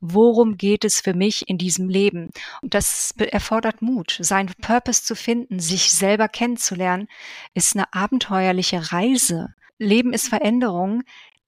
[0.00, 2.30] worum geht es für mich in diesem Leben?
[2.62, 4.18] Und das erfordert Mut.
[4.20, 7.08] Seinen Purpose zu finden, sich selber kennenzulernen,
[7.54, 9.54] ist eine abenteuerliche Reise.
[9.78, 11.02] Leben ist Veränderung.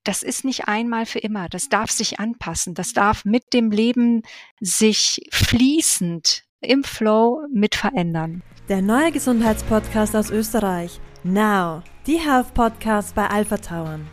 [0.04, 1.48] Das ist nicht einmal für immer.
[1.48, 2.74] Das darf sich anpassen.
[2.74, 4.22] Das darf mit dem Leben
[4.60, 8.42] sich fließend im Flow mit verändern.
[8.68, 11.00] Der neue Gesundheitspodcast aus Österreich.
[11.24, 11.82] Now.
[12.06, 14.08] Die Health Podcast bei Alpha Tauern.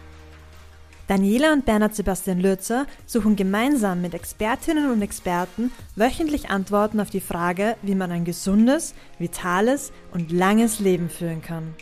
[1.10, 7.20] Daniela und Bernhard Sebastian Lürzer suchen gemeinsam mit Expertinnen und Experten wöchentlich Antworten auf die
[7.20, 11.74] Frage, wie man ein gesundes, vitales und langes Leben führen kann.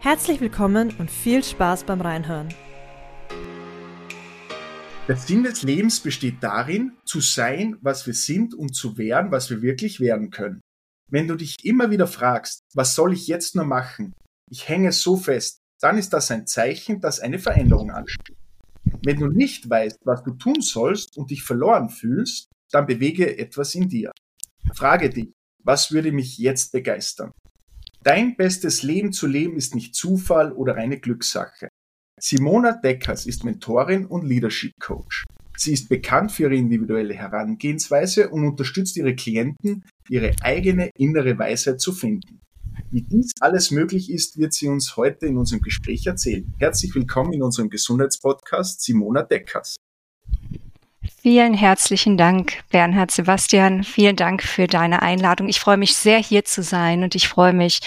[0.00, 2.52] Herzlich willkommen und viel Spaß beim Reinhören.
[5.08, 9.48] Der Sinn des Lebens besteht darin, zu sein, was wir sind und zu werden, was
[9.48, 10.60] wir wirklich werden können.
[11.10, 14.12] Wenn du dich immer wieder fragst, was soll ich jetzt nur machen?
[14.50, 18.36] Ich hänge so fest, dann ist das ein Zeichen, dass eine Veränderung ansteht.
[19.04, 23.74] Wenn du nicht weißt, was du tun sollst und dich verloren fühlst, dann bewege etwas
[23.74, 24.12] in dir.
[24.74, 25.32] Frage dich,
[25.62, 27.32] was würde mich jetzt begeistern?
[28.02, 31.68] Dein bestes Leben zu leben ist nicht Zufall oder eine Glückssache.
[32.18, 35.24] Simona Deckers ist Mentorin und Leadership Coach.
[35.56, 41.80] Sie ist bekannt für ihre individuelle Herangehensweise und unterstützt ihre Klienten, ihre eigene innere Weisheit
[41.80, 42.39] zu finden.
[42.92, 46.52] Wie dies alles möglich ist, wird sie uns heute in unserem Gespräch erzählen.
[46.58, 49.76] Herzlich willkommen in unserem Gesundheitspodcast Simona Deckers.
[51.22, 53.84] Vielen herzlichen Dank, Bernhard Sebastian.
[53.84, 55.48] Vielen Dank für deine Einladung.
[55.48, 57.78] Ich freue mich sehr, hier zu sein und ich freue mich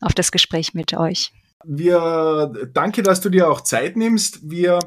[0.00, 1.32] auf das Gespräch mit euch.
[1.64, 4.50] Wir danke, dass du dir auch Zeit nimmst.
[4.50, 4.78] Wir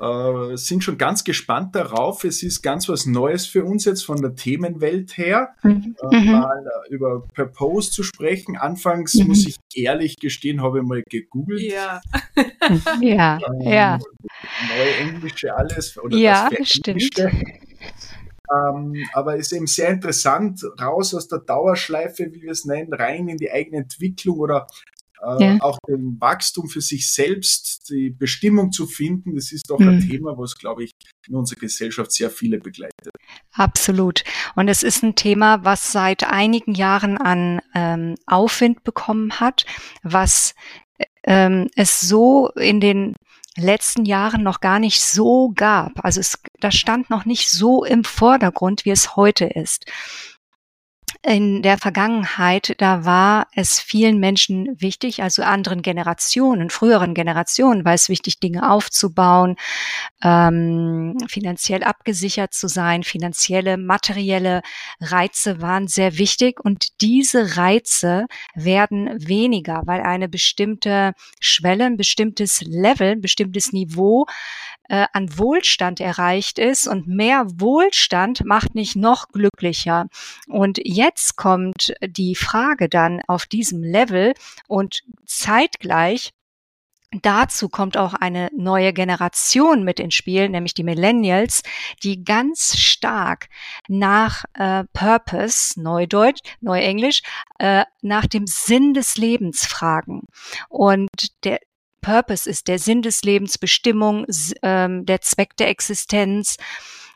[0.00, 2.24] äh, sind schon ganz gespannt darauf.
[2.24, 5.96] Es ist ganz was Neues für uns jetzt von der Themenwelt her, mhm.
[6.10, 6.32] äh, mhm.
[6.32, 8.56] mal äh, über Purpose zu sprechen.
[8.56, 9.28] Anfangs mhm.
[9.28, 11.60] muss ich ehrlich gestehen, habe ich mal gegoogelt.
[11.60, 12.00] Ja,
[13.00, 13.98] ja, ähm, ja.
[13.98, 17.16] Neue Englische alles oder ja, das stimmt.
[18.52, 22.92] Ähm, aber es ist eben sehr interessant, raus aus der Dauerschleife, wie wir es nennen,
[22.92, 24.66] rein in die eigene Entwicklung oder
[25.40, 25.58] ja.
[25.60, 29.88] auch den Wachstum für sich selbst, die Bestimmung zu finden, das ist doch mhm.
[29.88, 30.92] ein Thema, was, glaube ich,
[31.26, 33.10] in unserer Gesellschaft sehr viele begleitet.
[33.52, 34.24] Absolut.
[34.54, 39.64] Und es ist ein Thema, was seit einigen Jahren an ähm, Aufwind bekommen hat,
[40.02, 40.54] was
[41.24, 43.14] ähm, es so in den
[43.56, 46.04] letzten Jahren noch gar nicht so gab.
[46.04, 49.86] Also es, das stand noch nicht so im Vordergrund, wie es heute ist
[51.24, 57.94] in der Vergangenheit, da war es vielen Menschen wichtig, also anderen Generationen, früheren Generationen, war
[57.94, 59.56] es wichtig, Dinge aufzubauen,
[60.22, 64.60] ähm, finanziell abgesichert zu sein, finanzielle, materielle
[65.00, 72.60] Reize waren sehr wichtig und diese Reize werden weniger, weil eine bestimmte Schwelle, ein bestimmtes
[72.60, 74.26] Level, ein bestimmtes Niveau
[74.88, 80.08] äh, an Wohlstand erreicht ist und mehr Wohlstand macht nicht noch glücklicher.
[80.46, 84.34] Und jetzt kommt die Frage dann auf diesem Level
[84.68, 86.32] und zeitgleich
[87.22, 91.62] Dazu kommt auch eine neue Generation mit ins Spiel, nämlich die Millennials,
[92.02, 93.48] die ganz stark
[93.86, 97.22] nach äh, Purpose, Neudeutsch, Neuenglisch,
[97.58, 100.22] äh, nach dem Sinn des Lebens fragen.
[100.68, 101.60] Und der,
[102.04, 104.26] Purpose ist, der Sinn des Lebens, Bestimmung,
[104.62, 106.56] ähm, der Zweck der Existenz.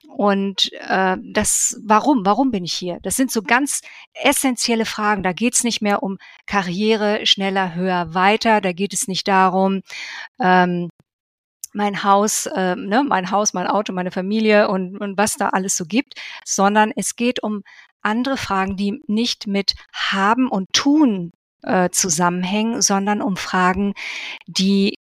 [0.08, 2.98] Und äh, das, warum, warum bin ich hier?
[3.02, 3.82] Das sind so ganz
[4.14, 5.22] essentielle Fragen.
[5.22, 6.16] Da geht es nicht mehr um
[6.46, 8.62] Karriere, schneller, höher, weiter.
[8.62, 9.82] Da geht es nicht darum,
[10.40, 10.88] ähm,
[11.74, 15.76] mein Haus, äh, ne, mein Haus, mein Auto, meine Familie und, und was da alles
[15.76, 17.62] so gibt, sondern es geht um
[18.00, 21.32] andere Fragen, die nicht mit haben und tun
[21.62, 23.94] äh, zusammenhängen, sondern um Fragen,
[24.46, 24.94] die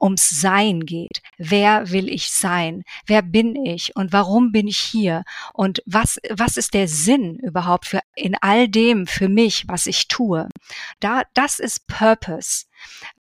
[0.00, 1.20] ums Sein geht.
[1.38, 2.84] Wer will ich sein?
[3.06, 3.96] Wer bin ich?
[3.96, 5.24] Und warum bin ich hier?
[5.52, 10.08] Und was, was ist der Sinn überhaupt für in all dem für mich, was ich
[10.08, 10.48] tue?
[11.00, 12.66] Da, das ist Purpose.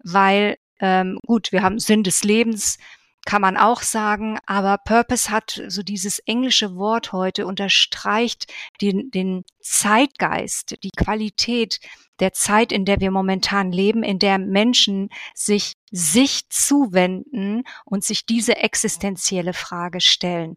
[0.02, 2.78] Weil, ähm, gut, wir haben Sinn des Lebens,
[3.24, 9.44] kann man auch sagen, aber Purpose hat so dieses englische Wort heute unterstreicht den, den
[9.60, 11.78] Zeitgeist, die Qualität
[12.18, 18.26] der Zeit, in der wir momentan leben, in der Menschen sich sich zuwenden und sich
[18.26, 20.56] diese existenzielle Frage stellen.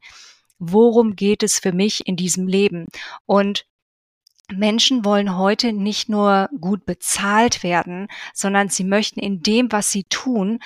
[0.57, 2.87] Worum geht es für mich in diesem Leben?
[3.25, 3.65] Und
[4.53, 10.03] Menschen wollen heute nicht nur gut bezahlt werden, sondern sie möchten in dem, was sie
[10.03, 10.59] tun,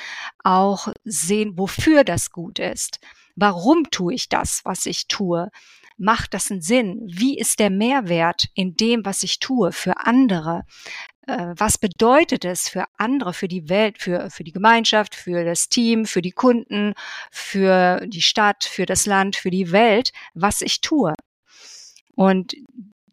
[0.43, 2.99] auch sehen, wofür das gut ist.
[3.35, 5.49] Warum tue ich das, was ich tue?
[5.97, 7.01] Macht das einen Sinn?
[7.05, 10.65] Wie ist der Mehrwert in dem, was ich tue für andere?
[11.29, 15.69] äh, was bedeutet es für andere, für die Welt, für, für die Gemeinschaft, für das
[15.69, 16.93] Team, für die Kunden,
[17.31, 21.13] für die Stadt, für das Land, für die Welt, was ich tue.
[22.15, 22.55] Und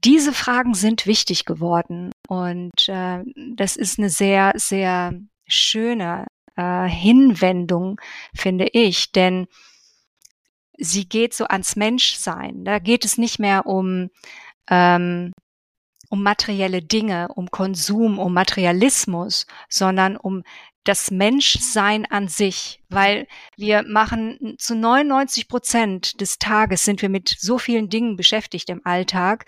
[0.05, 2.13] diese Fragen sind wichtig geworden.
[2.29, 3.23] Und äh,
[3.55, 5.15] das ist eine sehr, sehr
[5.47, 6.27] schöne
[6.57, 8.01] äh, Hinwendung,
[8.35, 9.47] finde ich, denn
[10.79, 12.65] sie geht so ans Menschsein.
[12.65, 14.11] Da geht es nicht mehr um
[14.69, 15.33] ähm,
[16.09, 20.43] um materielle Dinge, um Konsum, um Materialismus, sondern um
[20.85, 23.27] das Menschsein an sich, weil
[23.57, 28.83] wir machen zu 99 Prozent des Tages sind wir mit so vielen Dingen beschäftigt im
[28.85, 29.47] Alltag.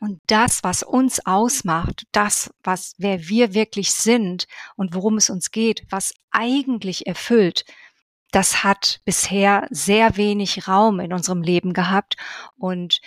[0.00, 4.46] Und das, was uns ausmacht, das, was, wer wir wirklich sind
[4.76, 7.64] und worum es uns geht, was eigentlich erfüllt,
[8.30, 12.16] das hat bisher sehr wenig Raum in unserem Leben gehabt.
[12.56, 13.00] Und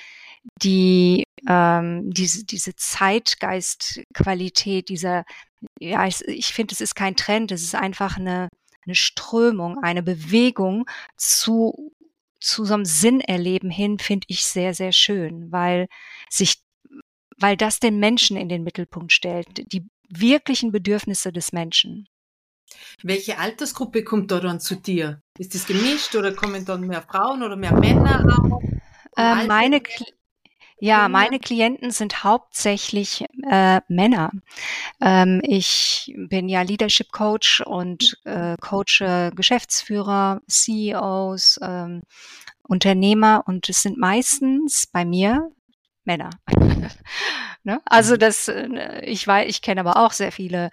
[0.64, 5.26] die ähm, diese, diese Zeitgeistqualität, dieser,
[5.80, 8.50] ja, ich, ich finde, es ist kein Trend, es ist einfach eine,
[8.86, 10.86] eine Strömung, eine Bewegung
[11.18, 11.94] zu,
[12.40, 15.88] zu so einem Sinnerleben hin, finde ich sehr, sehr schön, weil
[16.30, 16.62] sich,
[17.42, 22.08] weil das den Menschen in den Mittelpunkt stellt, die wirklichen Bedürfnisse des Menschen.
[23.04, 25.22] Welche Altersgruppe kommt da dann zu dir?
[25.38, 28.62] Ist das gemischt oder kommen dann mehr Frauen oder mehr Männer auch?
[29.18, 29.82] Äh, meine,
[30.80, 34.32] ja, meine Klienten sind hauptsächlich äh, Männer.
[35.02, 42.04] Ähm, ich bin ja Leadership Coach und äh, coache Geschäftsführer, CEOs, ähm,
[42.64, 45.52] Unternehmer und es sind meistens bei mir
[46.06, 46.30] Männer.
[47.64, 47.82] ne?
[47.86, 50.70] Also das, äh, ich weiß, ich kenne aber auch sehr viele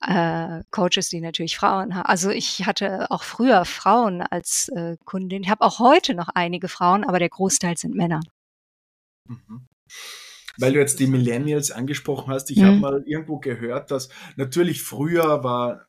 [0.00, 2.06] äh, Coaches, die natürlich Frauen haben.
[2.06, 5.42] Also ich hatte auch früher Frauen als äh, Kundin.
[5.42, 8.20] Ich habe auch heute noch einige Frauen, aber der Großteil sind Männer.
[9.26, 9.66] Mhm.
[10.58, 12.64] Weil du jetzt die Millennials angesprochen hast, ich mhm.
[12.64, 15.86] habe mal irgendwo gehört, dass natürlich früher war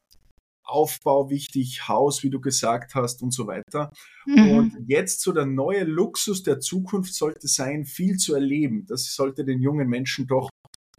[0.72, 3.92] Aufbau wichtig, Haus, wie du gesagt hast und so weiter.
[4.26, 4.52] Mhm.
[4.52, 8.86] Und jetzt so der neue Luxus der Zukunft sollte sein, viel zu erleben.
[8.88, 10.50] Das sollte den jungen Menschen doch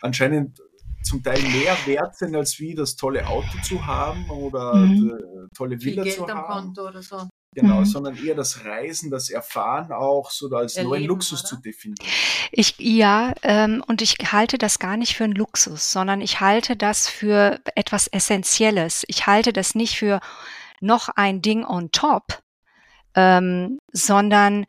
[0.00, 0.60] anscheinend
[1.02, 5.48] zum Teil mehr wert sein, als wie das tolle Auto zu haben oder mhm.
[5.54, 6.70] tolle Villa zu haben.
[6.78, 7.28] oder so.
[7.54, 7.84] Genau, mhm.
[7.84, 11.48] sondern eher das Reisen, das Erfahren auch so als Erleben, neuen Luxus oder?
[11.48, 12.08] zu definieren.
[12.50, 16.76] Ich ja, ähm, und ich halte das gar nicht für einen Luxus, sondern ich halte
[16.76, 19.04] das für etwas Essentielles.
[19.06, 20.20] Ich halte das nicht für
[20.80, 22.42] noch ein Ding on top,
[23.14, 24.64] ähm, sondern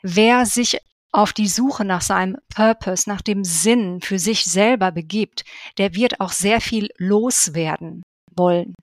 [0.00, 0.78] wer sich
[1.10, 5.44] auf die Suche nach seinem Purpose, nach dem Sinn für sich selber begibt,
[5.78, 8.02] der wird auch sehr viel loswerden
[8.36, 8.74] wollen,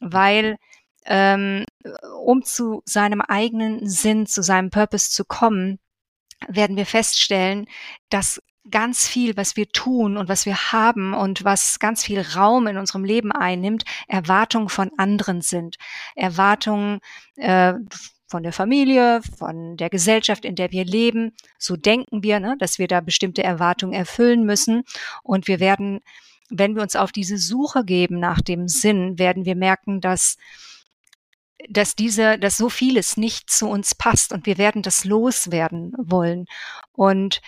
[0.00, 0.56] weil
[1.04, 1.64] ähm,
[2.20, 5.78] um zu seinem eigenen Sinn, zu seinem Purpose zu kommen,
[6.48, 7.66] werden wir feststellen,
[8.08, 12.66] dass ganz viel, was wir tun und was wir haben und was ganz viel Raum
[12.68, 15.76] in unserem Leben einnimmt, Erwartungen von anderen sind.
[16.14, 17.00] Erwartungen
[17.36, 17.74] äh,
[18.28, 21.32] von der Familie, von der Gesellschaft, in der wir leben.
[21.58, 24.84] So denken wir, ne, dass wir da bestimmte Erwartungen erfüllen müssen.
[25.22, 26.00] Und wir werden,
[26.48, 30.38] wenn wir uns auf diese Suche geben nach dem Sinn, werden wir merken, dass
[31.68, 36.46] dass diese, dass so vieles nicht zu uns passt und wir werden das loswerden wollen.
[36.92, 37.40] Und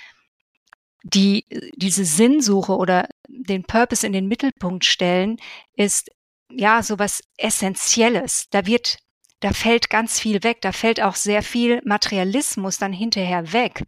[1.02, 1.44] die,
[1.76, 5.36] diese Sinnsuche oder den Purpose in den Mittelpunkt stellen,
[5.74, 6.10] ist
[6.50, 8.46] ja sowas Essentielles.
[8.50, 8.98] Da wird,
[9.40, 10.60] da fällt ganz viel weg.
[10.62, 13.84] Da fällt auch sehr viel Materialismus dann hinterher weg.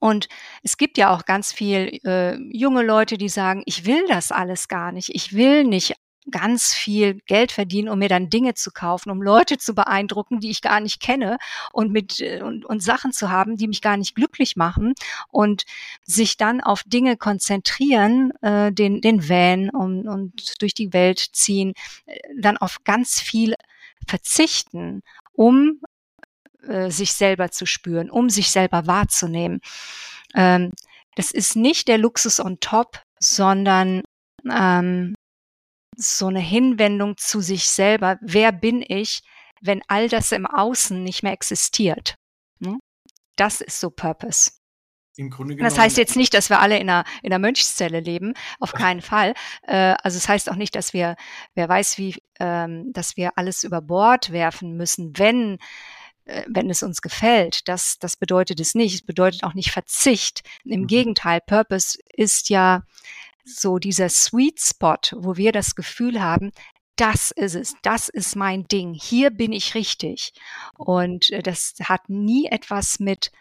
[0.00, 0.28] Und
[0.62, 4.66] es gibt ja auch ganz viel äh, junge Leute, die sagen, ich will das alles
[4.66, 5.14] gar nicht.
[5.14, 5.94] Ich will nicht
[6.30, 10.50] ganz viel Geld verdienen, um mir dann Dinge zu kaufen, um Leute zu beeindrucken, die
[10.50, 11.38] ich gar nicht kenne
[11.72, 14.94] und mit äh, und, und Sachen zu haben, die mich gar nicht glücklich machen
[15.28, 15.64] und
[16.04, 21.74] sich dann auf Dinge konzentrieren, äh, den den Van und, und durch die Welt ziehen,
[22.06, 23.54] äh, dann auf ganz viel
[24.06, 25.80] verzichten, um
[26.66, 29.60] äh, sich selber zu spüren, um sich selber wahrzunehmen.
[30.34, 30.72] Ähm,
[31.16, 34.02] das ist nicht der Luxus on top, sondern
[34.50, 35.16] ähm,
[36.00, 38.18] so eine Hinwendung zu sich selber.
[38.20, 39.20] Wer bin ich,
[39.60, 42.16] wenn all das im Außen nicht mehr existiert?
[42.58, 42.78] Ne?
[43.36, 44.52] Das ist so Purpose.
[45.58, 49.02] das heißt jetzt nicht, dass wir alle in einer, in einer Mönchszelle leben, auf keinen
[49.02, 49.34] Fall.
[49.62, 51.16] Äh, also es heißt auch nicht, dass wir,
[51.54, 55.58] wer weiß wie, ähm, dass wir alles über Bord werfen müssen, wenn
[56.30, 57.68] äh, wenn es uns gefällt.
[57.68, 58.94] Das, das bedeutet es nicht.
[58.94, 60.42] Es bedeutet auch nicht Verzicht.
[60.64, 60.86] Im mhm.
[60.86, 62.82] Gegenteil, Purpose ist ja
[63.56, 66.52] so dieser Sweet Spot, wo wir das Gefühl haben,
[66.96, 70.32] das ist es, das ist mein Ding, hier bin ich richtig.
[70.76, 73.32] Und äh, das hat nie etwas mit,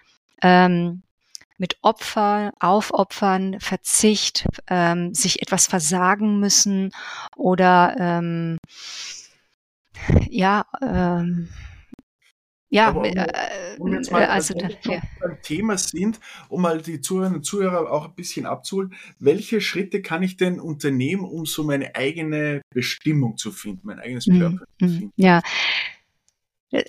[0.41, 1.03] ähm,
[1.57, 6.91] mit Opfer, Aufopfern, Verzicht, ähm, sich etwas versagen müssen
[7.35, 8.59] oder ähm,
[10.29, 11.49] ja, ähm,
[12.69, 15.01] ja, Aber um, äh, um jetzt mal, also wenn da, wir ja.
[15.19, 20.01] beim Thema sind, um mal die Zuhörerinnen und Zuhörer auch ein bisschen abzuholen, welche Schritte
[20.01, 24.65] kann ich denn unternehmen, um so meine eigene Bestimmung zu finden, mein eigenes Mhm, Purpose
[24.79, 25.13] zu mhm, finden?
[25.15, 25.41] Ja,
[26.71, 26.83] Äh,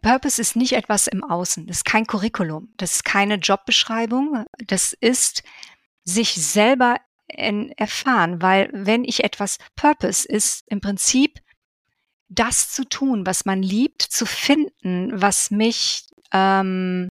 [0.00, 1.66] Purpose ist nicht etwas im Außen.
[1.66, 2.72] Das ist kein Curriculum.
[2.78, 4.44] Das ist keine Jobbeschreibung.
[4.66, 5.42] Das ist
[6.04, 11.40] sich selber en- erfahren, weil wenn ich etwas Purpose ist im Prinzip
[12.28, 17.08] das zu tun, was man liebt, zu finden, was mich ähm,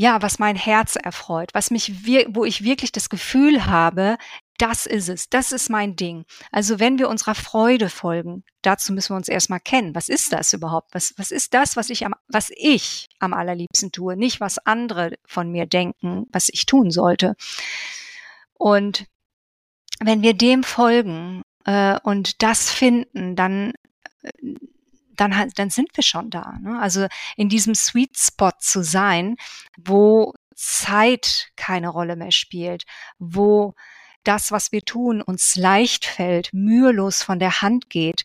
[0.00, 4.16] ja, was mein Herz erfreut, was mich wo ich wirklich das Gefühl habe,
[4.56, 6.24] das ist es, das ist mein Ding.
[6.52, 9.96] Also wenn wir unserer Freude folgen, dazu müssen wir uns erstmal kennen.
[9.96, 10.94] Was ist das überhaupt?
[10.94, 14.16] Was, was ist das, was ich am, was ich am allerliebsten tue?
[14.16, 17.34] Nicht, was andere von mir denken, was ich tun sollte.
[18.54, 19.06] Und
[20.00, 23.74] wenn wir dem folgen äh, und das finden, dann
[25.16, 26.54] dann, dann sind wir schon da.
[26.60, 26.80] Ne?
[26.80, 29.36] Also in diesem Sweet Spot zu sein,
[29.76, 32.84] wo Zeit keine Rolle mehr spielt,
[33.18, 33.74] wo
[34.24, 38.24] das, was wir tun, uns leicht fällt, mühelos von der Hand geht,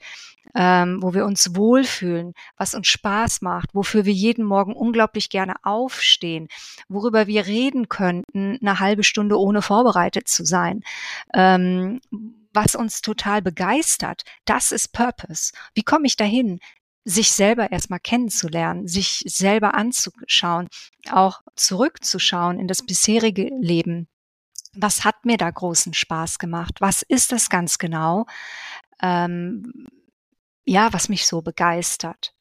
[0.56, 5.56] ähm, wo wir uns wohlfühlen, was uns Spaß macht, wofür wir jeden Morgen unglaublich gerne
[5.64, 6.48] aufstehen,
[6.90, 10.82] worüber wir reden könnten, eine halbe Stunde ohne vorbereitet zu sein,
[11.34, 12.02] ähm,
[12.54, 15.54] was uns total begeistert, das ist Purpose.
[15.74, 16.60] Wie komme ich dahin?
[17.06, 20.70] sich selber erstmal kennenzulernen, sich selber anzuschauen,
[21.12, 24.08] auch zurückzuschauen in das bisherige Leben.
[24.76, 26.76] Was hat mir da großen Spaß gemacht?
[26.80, 28.26] Was ist das ganz genau?
[29.02, 29.88] Ähm,
[30.66, 32.34] ja, was mich so begeistert.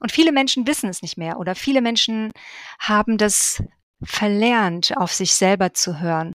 [0.00, 2.32] Und viele Menschen wissen es nicht mehr oder viele Menschen
[2.78, 3.62] haben das
[4.02, 6.32] verlernt, auf sich selber zu hören,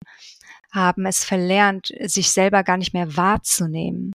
[0.72, 4.14] haben es verlernt, sich selber gar nicht mehr wahrzunehmen,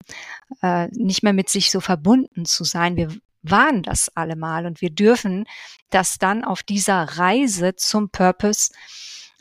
[0.62, 2.96] äh, nicht mehr mit sich so verbunden zu sein.
[2.96, 3.10] Wir
[3.42, 5.46] waren das allemal und wir dürfen
[5.90, 8.72] das dann auf dieser Reise zum Purpose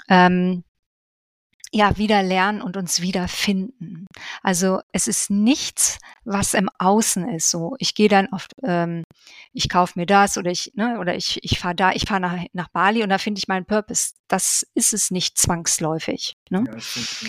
[0.08, 0.64] ähm,
[1.72, 4.06] ja wieder lernen und uns wieder finden.
[4.42, 7.50] Also es ist nichts, was im Außen ist.
[7.50, 9.04] So, ich gehe dann auf, ähm,
[9.52, 12.44] ich kaufe mir das oder ich, ne, oder ich, ich fahre da, ich fahre nach,
[12.52, 14.12] nach Bali und da finde ich meinen Purpose.
[14.28, 16.34] Das ist es nicht zwangsläufig.
[16.50, 16.64] Ne?
[16.66, 17.24] Ja, das.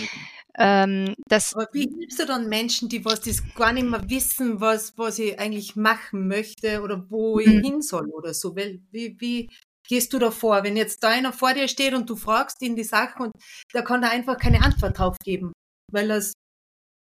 [0.58, 4.60] Ähm, das, Aber wie hilfst du dann Menschen, die was das gar nicht mehr wissen,
[4.60, 7.64] was, was ich eigentlich machen möchte oder wo ich Mhm.
[7.64, 8.56] hin soll oder so?
[8.56, 9.50] Weil, wie, wie
[9.90, 10.64] gehst du da vor?
[10.64, 13.34] Wenn jetzt da einer vor dir steht und du fragst ihn die Sachen und
[13.74, 15.52] da kann er einfach keine Antwort drauf geben,
[15.92, 16.34] weil das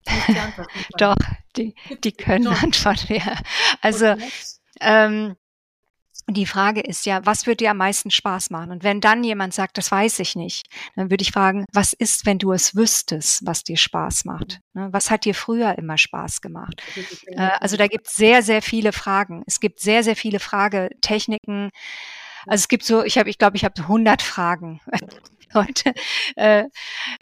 [0.09, 1.15] nicht die Antwort nicht doch,
[1.55, 2.55] die, die können Schon.
[2.55, 3.39] antworten, ja.
[3.81, 4.15] Also,
[4.79, 5.35] ähm,
[6.29, 8.71] die Frage ist ja, was wird dir am meisten Spaß machen?
[8.71, 12.25] Und wenn dann jemand sagt, das weiß ich nicht, dann würde ich fragen, was ist,
[12.25, 14.59] wenn du es wüsstest, was dir Spaß macht?
[14.73, 16.83] Ne, Was hat dir früher immer Spaß gemacht?
[17.27, 19.43] Äh, Also da gibt es sehr, sehr viele Fragen.
[19.47, 21.69] Es gibt sehr, sehr viele Fragetechniken.
[22.47, 24.81] Also es gibt so, ich habe, ich glaube, ich habe 100 Fragen
[25.53, 25.93] Leute
[26.35, 26.65] äh,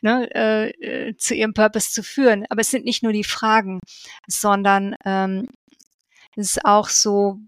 [0.02, 2.46] ne, äh, zu ihrem Purpose zu führen.
[2.50, 3.80] Aber es sind nicht nur die Fragen,
[4.28, 5.50] sondern ähm,
[6.36, 7.40] es ist auch so,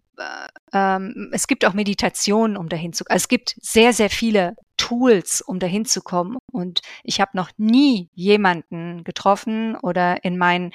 [0.74, 3.04] ähm, es gibt auch Meditationen, um dahin zu.
[3.08, 6.38] Also es gibt sehr, sehr viele Tools, um dahin zu kommen.
[6.52, 10.72] Und ich habe noch nie jemanden getroffen oder in meinen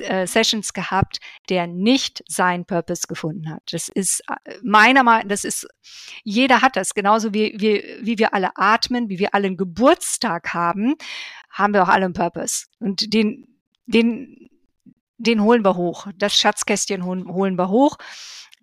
[0.00, 3.62] äh, Sessions gehabt, der nicht seinen Purpose gefunden hat.
[3.70, 5.66] Das ist äh, meiner Meinung, das ist,
[6.24, 10.52] jeder hat das, genauso wie, wie, wie wir alle atmen, wie wir alle einen Geburtstag
[10.52, 10.94] haben,
[11.50, 12.66] haben wir auch alle einen Purpose.
[12.80, 13.46] Und den,
[13.86, 14.50] den,
[15.18, 16.08] den holen wir hoch.
[16.16, 17.98] Das Schatzkästchen holen, holen wir hoch.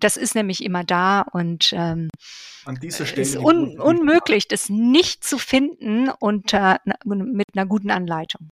[0.01, 2.09] Das ist nämlich immer da und ähm,
[2.65, 3.27] An dieser es Stelle.
[3.27, 8.49] ist un unmöglich, das nicht zu finden unter, mit einer guten Anleitung.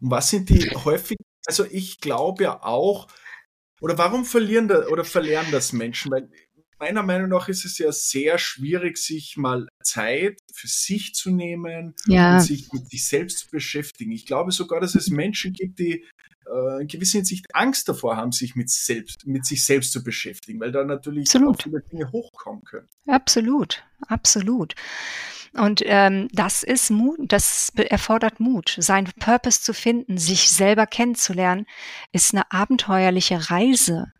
[0.00, 1.16] Und was sind die häufig,
[1.46, 3.06] also ich glaube ja auch,
[3.80, 6.10] oder warum verlieren da, oder verlernen das Menschen?
[6.10, 6.28] Weil
[6.82, 11.94] meiner Meinung nach ist es ja sehr schwierig, sich mal Zeit für sich zu nehmen
[12.06, 14.10] Ja, und sich mit sich selbst zu beschäftigen.
[14.10, 16.04] Ich glaube sogar, dass es Menschen gibt, die
[16.44, 20.58] äh, in gewisser Hinsicht Angst davor haben, sich mit, selbst, mit sich selbst zu beschäftigen,
[20.58, 21.60] weil da natürlich Absolut.
[21.60, 22.88] auch viele Dinge hochkommen können.
[23.06, 24.74] absolut, absolut.
[25.54, 28.74] Und ähm, das ist Mut, das erfordert Mut.
[28.78, 31.66] Seinen Purpose zu finden, sich selber kennenzulernen,
[32.10, 34.12] ist eine abenteuerliche Reise.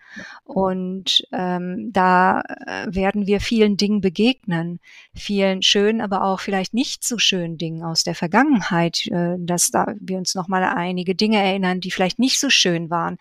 [0.45, 4.81] Und ähm, da äh, werden wir vielen Dingen begegnen,
[5.14, 9.95] vielen schönen, aber auch vielleicht nicht so schönen Dingen aus der Vergangenheit, äh, dass da
[10.00, 13.16] wir uns noch mal einige Dinge erinnern, die vielleicht nicht so schön waren.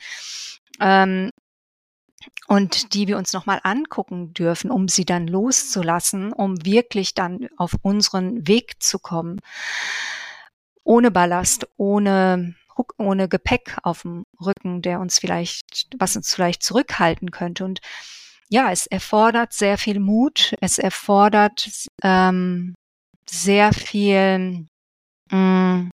[0.79, 1.31] Ähm,
[2.47, 7.75] und die wir uns nochmal angucken dürfen, um sie dann loszulassen, um wirklich dann auf
[7.81, 9.39] unseren Weg zu kommen.
[10.83, 12.55] Ohne Ballast, ohne,
[12.97, 17.65] ohne Gepäck auf dem Rücken, der uns vielleicht, was uns vielleicht zurückhalten könnte.
[17.65, 17.79] Und
[18.49, 21.69] ja, es erfordert sehr viel Mut, es erfordert
[22.03, 22.75] ähm,
[23.29, 24.67] sehr viel
[25.31, 25.91] mh, mm,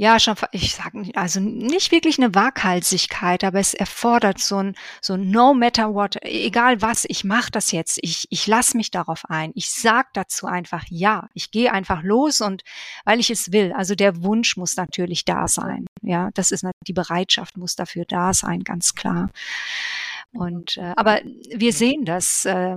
[0.00, 5.16] ja, schon, ich sage, also nicht wirklich eine Waghalsigkeit, aber es erfordert so ein, so
[5.16, 9.50] no matter what, egal was, ich mache das jetzt, ich, ich lasse mich darauf ein,
[9.56, 12.62] ich sag dazu einfach ja, ich gehe einfach los und
[13.04, 16.92] weil ich es will, also der Wunsch muss natürlich da sein, ja, das ist die
[16.92, 19.30] Bereitschaft muss dafür da sein, ganz klar.
[20.30, 22.76] Und äh, aber wir sehen das äh,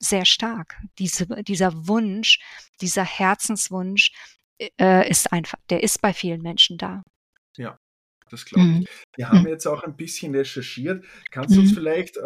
[0.00, 2.40] sehr stark, diese, dieser Wunsch,
[2.80, 4.10] dieser Herzenswunsch,
[4.58, 7.02] äh, ist einfach, der ist bei vielen Menschen da.
[7.56, 7.78] Ja,
[8.30, 8.68] das glaube ich.
[8.68, 8.86] Mhm.
[9.16, 9.48] Wir haben mhm.
[9.48, 11.04] jetzt auch ein bisschen recherchiert.
[11.30, 11.74] Kannst du uns mhm.
[11.74, 12.20] vielleicht, äh,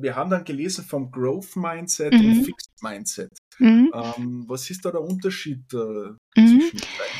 [0.00, 2.44] wir haben dann gelesen vom Growth Mindset und mhm.
[2.44, 3.32] Fixed Mindset.
[3.58, 3.92] Mhm.
[3.92, 7.18] Ähm, was ist da der Unterschied äh, zwischen beiden?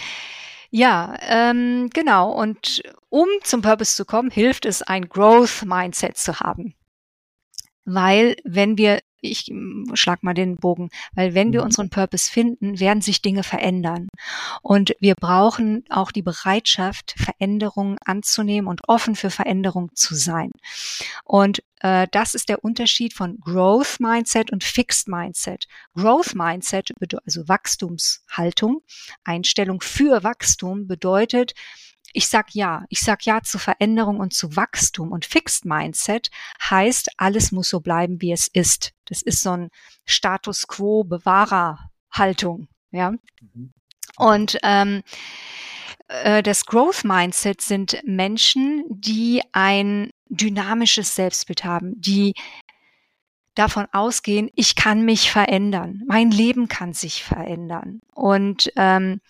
[0.71, 2.31] Ja, ähm, genau.
[2.31, 6.75] Und um zum Purpose zu kommen, hilft es, ein Growth Mindset zu haben.
[7.85, 11.67] Weil wenn wir ich hm, schlag mal den Bogen, weil wenn wir mhm.
[11.67, 14.09] unseren Purpose finden, werden sich Dinge verändern.
[14.63, 20.51] Und wir brauchen auch die Bereitschaft, Veränderungen anzunehmen und offen für Veränderung zu sein.
[21.25, 25.67] Und äh, das ist der Unterschied von Growth Mindset und Fixed Mindset.
[25.95, 26.93] Growth Mindset,
[27.25, 28.83] also Wachstumshaltung,
[29.25, 31.55] Einstellung für Wachstum bedeutet,
[32.12, 36.31] ich sag ja, ich sag ja zu Veränderung und zu Wachstum und Fixed Mindset
[36.62, 38.93] heißt, alles muss so bleiben, wie es ist.
[39.07, 39.71] Das ist so ein
[40.05, 43.12] Status Quo Bewahrerhaltung, ja.
[43.41, 43.73] Mhm.
[44.17, 45.03] Und ähm,
[46.09, 52.35] äh, das Growth Mindset sind Menschen, die ein dynamisches Selbstbild haben, die
[53.55, 58.00] davon ausgehen, ich kann mich verändern, mein Leben kann sich verändern.
[58.15, 59.21] Und ähm,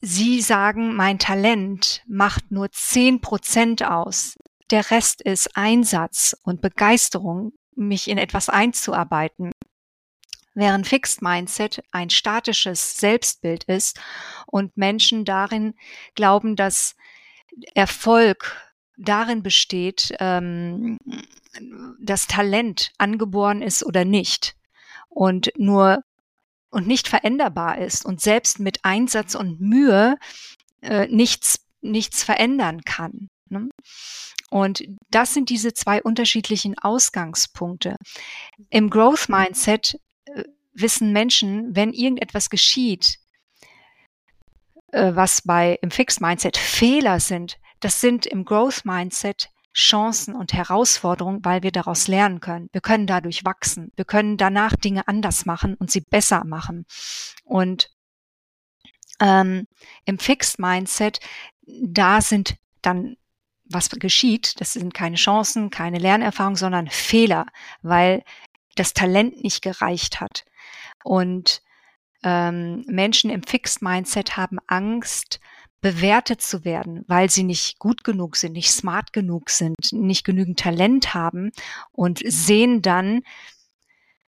[0.00, 4.36] Sie sagen, mein Talent macht nur zehn Prozent aus.
[4.70, 9.52] Der Rest ist Einsatz und Begeisterung, mich in etwas einzuarbeiten.
[10.54, 14.00] Während Fixed Mindset ein statisches Selbstbild ist
[14.46, 15.74] und Menschen darin
[16.14, 16.96] glauben, dass
[17.74, 18.56] Erfolg
[18.96, 20.98] darin besteht, ähm,
[22.00, 24.56] das Talent angeboren ist oder nicht.
[25.08, 26.02] Und nur
[26.70, 30.16] und nicht veränderbar ist und selbst mit Einsatz und Mühe
[30.82, 33.28] äh, nichts, nichts verändern kann.
[33.48, 33.68] Ne?
[34.50, 37.96] Und das sind diese zwei unterschiedlichen Ausgangspunkte.
[38.70, 43.18] Im Growth Mindset äh, wissen Menschen, wenn irgendetwas geschieht,
[44.92, 49.50] äh, was bei im Fixed Mindset Fehler sind, das sind im Growth Mindset
[49.80, 52.68] Chancen und Herausforderungen, weil wir daraus lernen können.
[52.72, 53.92] Wir können dadurch wachsen.
[53.96, 56.86] Wir können danach Dinge anders machen und sie besser machen.
[57.44, 57.90] Und
[59.20, 59.66] ähm,
[60.04, 61.20] im Fixed Mindset,
[61.66, 63.16] da sind dann
[63.64, 67.46] was geschieht, das sind keine Chancen, keine Lernerfahrung, sondern Fehler,
[67.82, 68.24] weil
[68.74, 70.44] das Talent nicht gereicht hat.
[71.04, 71.62] Und
[72.24, 75.40] ähm, Menschen im Fixed Mindset haben Angst,
[75.80, 80.58] bewertet zu werden, weil sie nicht gut genug sind, nicht smart genug sind, nicht genügend
[80.58, 81.52] Talent haben
[81.92, 83.22] und sehen dann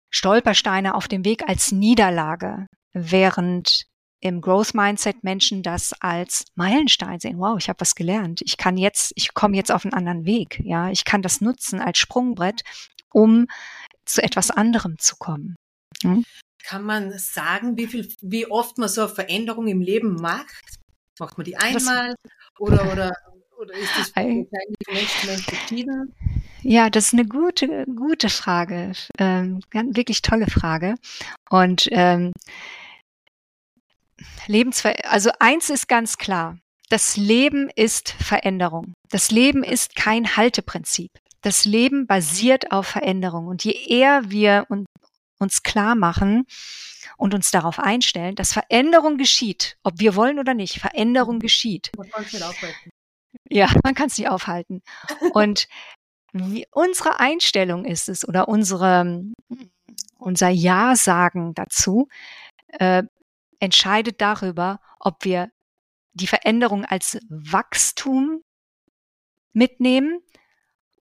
[0.10, 3.88] Stolpersteine auf dem Weg als Niederlage, während
[4.22, 7.40] im Growth Mindset Menschen das als Meilenstein sehen.
[7.40, 8.42] Wow, ich habe was gelernt.
[8.46, 10.62] Ich kann jetzt, ich komme jetzt auf einen anderen Weg.
[10.64, 12.62] Ja, ich kann das nutzen als Sprungbrett,
[13.12, 13.48] um
[14.06, 15.56] zu etwas anderem zu kommen.
[16.04, 16.24] Hm?
[16.64, 20.80] Kann man sagen, wie viel, wie oft man so eine Veränderung im Leben macht?
[21.20, 22.16] Macht man die einmal
[22.60, 23.12] oder, oder,
[23.58, 24.50] oder ist das eigentlich
[24.88, 26.16] Mensch Mensch verschieden?
[26.64, 28.94] Ja, das ist eine gute, gute Frage.
[29.20, 30.96] Ähm, wirklich tolle Frage.
[31.50, 32.32] Und ähm,
[34.48, 36.58] Lebensver also eins ist ganz klar.
[36.90, 38.94] Das Leben ist Veränderung.
[39.10, 41.12] Das Leben ist kein Halteprinzip.
[41.42, 43.48] Das Leben basiert auf Veränderung.
[43.48, 44.66] Und je eher wir
[45.44, 46.48] uns klar machen,
[47.18, 51.92] und uns darauf einstellen, dass Veränderung geschieht, ob wir wollen oder nicht, Veränderung geschieht.
[51.98, 52.90] Man kann es nicht aufhalten.
[53.50, 54.82] Ja, man kann es nicht aufhalten.
[55.34, 55.68] Und
[56.32, 59.24] wie unsere Einstellung ist es oder unsere,
[60.18, 62.08] unser Ja-Sagen dazu
[62.68, 63.04] äh,
[63.60, 65.52] entscheidet darüber, ob wir
[66.14, 68.44] die Veränderung als Wachstum
[69.54, 70.22] mitnehmen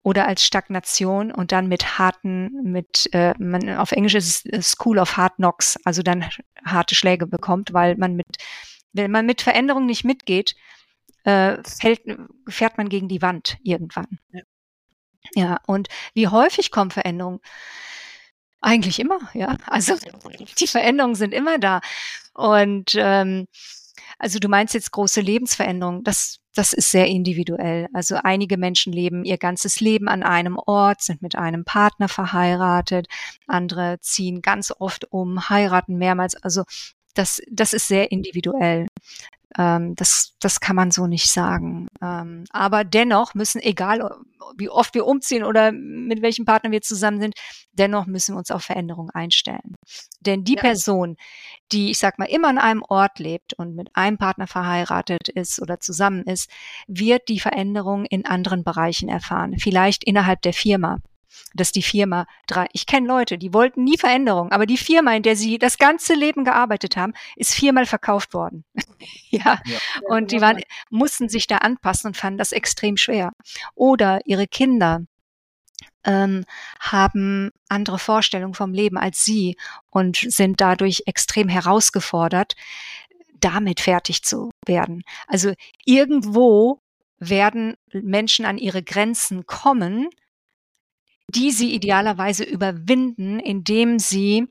[0.04, 5.00] oder als Stagnation und dann mit harten, mit äh, man, auf Englisch ist es School
[5.00, 6.30] of Hard Knocks, also dann
[6.66, 8.28] harte Schläge bekommt, weil man mit,
[8.92, 10.56] wenn man mit Veränderung nicht mitgeht,
[11.24, 12.02] äh, fällt,
[12.50, 14.20] fährt man gegen die Wand irgendwann.
[14.32, 14.42] Ja.
[15.36, 17.40] Ja, und wie häufig kommen Veränderungen?
[18.62, 19.58] Eigentlich immer, ja.
[19.68, 19.96] Also
[20.60, 21.82] die Veränderungen sind immer da.
[22.34, 23.48] Und ähm,
[24.20, 26.04] also du meinst jetzt große Lebensveränderungen.
[26.04, 27.88] Das, das ist sehr individuell.
[27.94, 33.08] Also einige Menschen leben ihr ganzes Leben an einem Ort, sind mit einem Partner verheiratet.
[33.48, 36.36] Andere ziehen ganz oft um, heiraten mehrmals.
[36.36, 36.64] Also
[37.16, 38.88] das, das ist sehr individuell.
[39.58, 41.88] Ähm, das, das kann man so nicht sagen.
[42.02, 44.10] Ähm, aber dennoch müssen, egal
[44.58, 47.36] wie oft wir umziehen oder mit welchem Partner wir zusammen sind,
[47.72, 49.76] dennoch müssen wir uns auf Veränderungen einstellen.
[50.22, 50.62] Denn die ja.
[50.62, 51.16] Person,
[51.72, 55.62] die, ich sag mal, immer an einem Ort lebt und mit einem Partner verheiratet ist
[55.62, 56.50] oder zusammen ist,
[56.88, 59.58] wird die Veränderung in anderen Bereichen erfahren.
[59.60, 60.98] Vielleicht innerhalb der Firma
[61.54, 65.24] dass die Firma drei, ich kenne Leute, die wollten nie Veränderung, aber die Firma, in
[65.24, 68.66] der sie das ganze Leben gearbeitet haben, ist viermal verkauft worden.
[69.30, 69.60] ja.
[69.66, 69.80] ja.
[70.08, 73.32] Und die waren, mussten sich da anpassen und fanden das extrem schwer.
[73.76, 75.02] Oder ihre Kinder
[76.04, 76.46] ähm,
[76.80, 79.56] haben andere Vorstellungen vom Leben als sie
[79.90, 82.56] und sind dadurch extrem herausgefordert,
[83.40, 85.04] damit fertig zu werden.
[85.28, 85.54] Also
[85.86, 86.82] irgendwo
[87.20, 90.10] werden Menschen an ihre Grenzen kommen,
[91.30, 94.48] die sie idealerweise überwinden, indem sie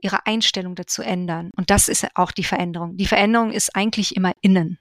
[0.00, 1.50] ihre Einstellung dazu ändern.
[1.56, 2.96] Und das ist auch die Veränderung.
[2.96, 4.78] Die Veränderung ist eigentlich immer innen.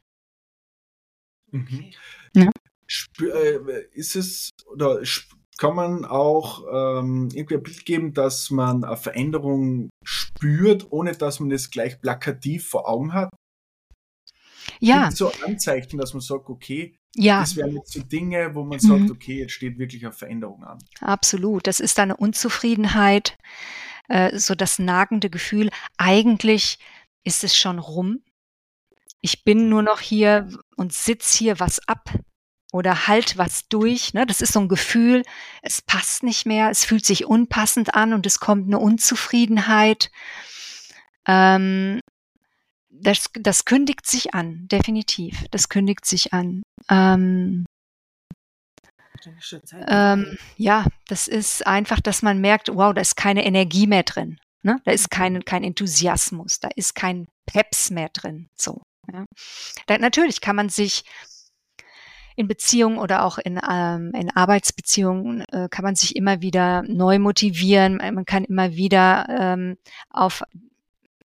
[1.52, 1.92] Mhm.
[2.36, 2.50] Ja.
[3.20, 5.02] Äh, ist es oder
[5.58, 11.40] kann man auch ähm, irgendwie ein Bild geben, dass man eine Veränderung spürt, ohne dass
[11.40, 13.30] man es gleich plakativ vor Augen hat?
[14.82, 15.06] Ja.
[15.06, 17.42] Gibt so Anzeichen, dass man sagt, okay, ja.
[17.42, 19.12] Das wären jetzt so Dinge, wo man sagt, mhm.
[19.12, 20.80] okay, jetzt steht wirklich eine Veränderung an.
[21.02, 21.68] Absolut.
[21.68, 23.38] Das ist eine Unzufriedenheit,
[24.08, 26.80] äh, so das nagende Gefühl, eigentlich
[27.24, 28.22] ist es schon rum.
[29.20, 32.12] Ich bin nur noch hier und sitz hier was ab
[32.72, 34.14] oder halt was durch.
[34.14, 34.26] Ne?
[34.26, 35.24] Das ist so ein Gefühl,
[35.62, 40.10] es passt nicht mehr, es fühlt sich unpassend an und es kommt eine Unzufriedenheit.
[41.28, 42.00] Ähm,
[43.02, 45.46] das, das kündigt sich an, definitiv.
[45.52, 46.64] Das kündigt sich an.
[46.90, 47.66] Ähm,
[49.88, 54.40] ähm, ja, das ist einfach, dass man merkt, wow, da ist keine Energie mehr drin.
[54.64, 54.80] Ne?
[54.86, 58.50] Da ist kein, kein Enthusiasmus, da ist kein Peps mehr drin.
[58.56, 58.82] So.
[59.12, 59.26] Ja.
[59.88, 61.04] Da, natürlich kann man sich
[62.36, 67.20] in Beziehungen oder auch in, ähm, in Arbeitsbeziehungen äh, kann man sich immer wieder neu
[67.20, 67.98] motivieren.
[67.98, 69.78] Man kann immer wieder ähm,
[70.10, 70.44] auf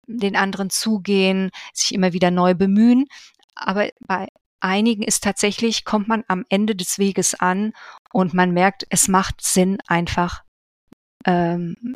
[0.07, 3.05] den anderen zugehen, sich immer wieder neu bemühen.
[3.55, 4.27] Aber bei
[4.59, 7.73] einigen ist tatsächlich, kommt man am Ende des Weges an
[8.11, 10.43] und man merkt, es macht Sinn, einfach
[11.25, 11.95] ähm,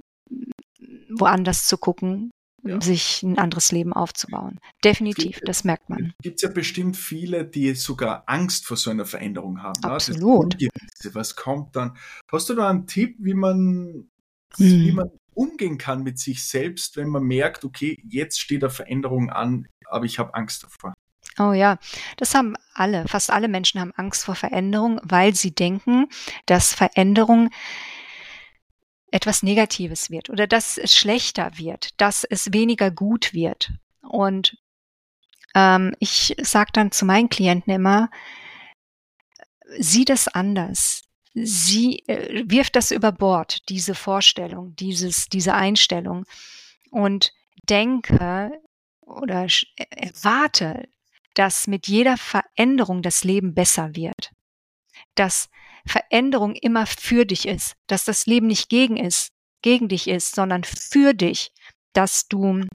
[1.09, 2.31] woanders zu gucken,
[2.63, 2.79] ja.
[2.81, 4.59] sich ein anderes Leben aufzubauen.
[4.83, 6.13] Definitiv, das merkt man.
[6.21, 9.83] Gibt es ja bestimmt viele, die sogar Angst vor so einer Veränderung haben.
[9.83, 10.59] Absolut.
[10.59, 10.69] Ne?
[11.13, 11.97] Was kommt dann?
[12.31, 14.09] Hast du da einen Tipp, wie man,
[14.57, 14.85] hm.
[14.85, 19.29] wie man umgehen kann mit sich selbst, wenn man merkt, okay, jetzt steht eine Veränderung
[19.29, 20.93] an, aber ich habe Angst davor.
[21.39, 21.77] Oh ja,
[22.17, 26.07] das haben alle, fast alle Menschen haben Angst vor Veränderung, weil sie denken,
[26.45, 27.49] dass Veränderung
[29.11, 33.71] etwas Negatives wird oder dass es schlechter wird, dass es weniger gut wird.
[34.01, 34.57] Und
[35.53, 38.09] ähm, ich sage dann zu meinen Klienten immer,
[39.77, 46.25] sieh das anders sie äh, wirft das über Bord, diese Vorstellung, dieses, diese Einstellung
[46.89, 47.33] und
[47.69, 48.51] denke
[49.01, 50.87] oder äh, erwarte,
[51.33, 54.31] dass mit jeder Veränderung das Leben besser wird.
[55.15, 55.49] Dass
[55.85, 60.63] Veränderung immer für dich ist, dass das Leben nicht gegen ist, gegen dich ist, sondern
[60.63, 61.51] für dich,
[61.93, 62.65] dass du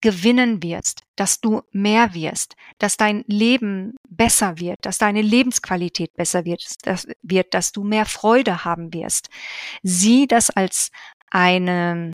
[0.00, 6.44] gewinnen wirst, dass du mehr wirst, dass dein Leben besser wird, dass deine Lebensqualität besser
[6.44, 9.28] wird, dass, wird, dass du mehr Freude haben wirst.
[9.82, 10.90] Sieh das als
[11.30, 12.12] eine,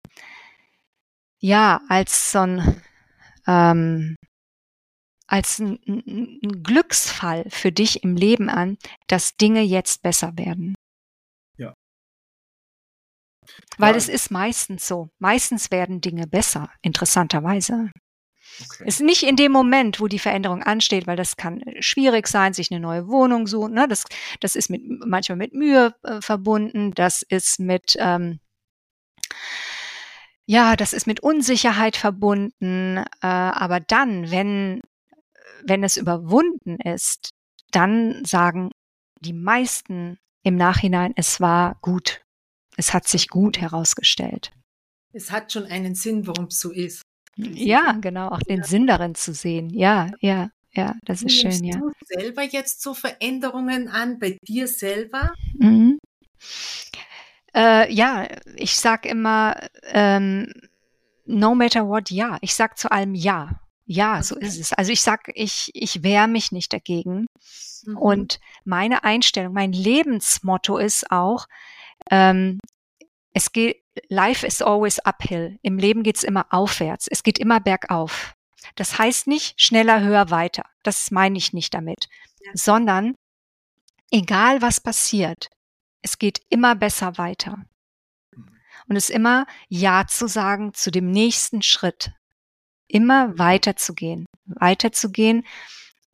[1.41, 2.83] ja, als so ein,
[3.47, 4.17] ähm,
[5.27, 10.75] als ein, ein Glücksfall für dich im Leben an, dass Dinge jetzt besser werden.
[13.79, 15.11] Weil es ist meistens so.
[15.19, 17.91] Meistens werden Dinge besser, interessanterweise.
[18.63, 18.85] Okay.
[18.87, 22.71] Ist nicht in dem Moment, wo die Veränderung ansteht, weil das kann schwierig sein, sich
[22.71, 23.75] eine neue Wohnung suchen.
[23.75, 23.89] Ne?
[23.89, 24.05] Das,
[24.41, 26.93] das ist mit, manchmal mit Mühe äh, verbunden.
[26.93, 28.39] Das ist mit, ähm,
[30.47, 32.99] ja, das ist mit Unsicherheit verbunden.
[32.99, 34.83] Äh, aber dann, wenn,
[35.65, 37.31] wenn es überwunden ist,
[37.73, 38.71] dann sagen
[39.21, 42.24] die meisten im Nachhinein, es war gut.
[42.77, 44.53] Es hat sich gut herausgestellt.
[45.13, 47.03] Es hat schon einen Sinn, warum es so ist.
[47.37, 49.71] Ja, genau, auch den Sinn darin zu sehen.
[49.71, 51.79] Ja, ja, ja, das ist schön, ja.
[51.79, 55.33] Du selber jetzt so Veränderungen an bei dir selber?
[55.55, 55.99] Mhm.
[57.55, 60.53] Äh, ja, ich sag immer, ähm,
[61.27, 62.39] no matter what, ja.
[62.41, 63.61] Ich sag zu allem ja.
[63.87, 64.73] Ja, so ist es.
[64.73, 67.27] Also ich sag, ich, ich wehre mich nicht dagegen.
[67.85, 67.97] Mhm.
[67.99, 71.47] Und meine Einstellung, mein Lebensmotto ist auch,
[72.11, 72.59] ähm,
[73.33, 75.59] es geht, life is always uphill.
[75.63, 77.09] Im Leben geht's immer aufwärts.
[77.09, 78.35] Es geht immer bergauf.
[78.77, 80.65] Das heißt nicht schneller, höher, weiter.
[80.83, 82.09] Das meine ich nicht damit.
[82.45, 82.53] Ja.
[82.55, 83.15] Sondern
[84.11, 85.49] egal was passiert,
[86.03, 87.65] es geht immer besser weiter.
[88.87, 92.13] Und es immer Ja zu sagen zu dem nächsten Schritt.
[92.87, 95.45] Immer weiterzugehen, weiterzugehen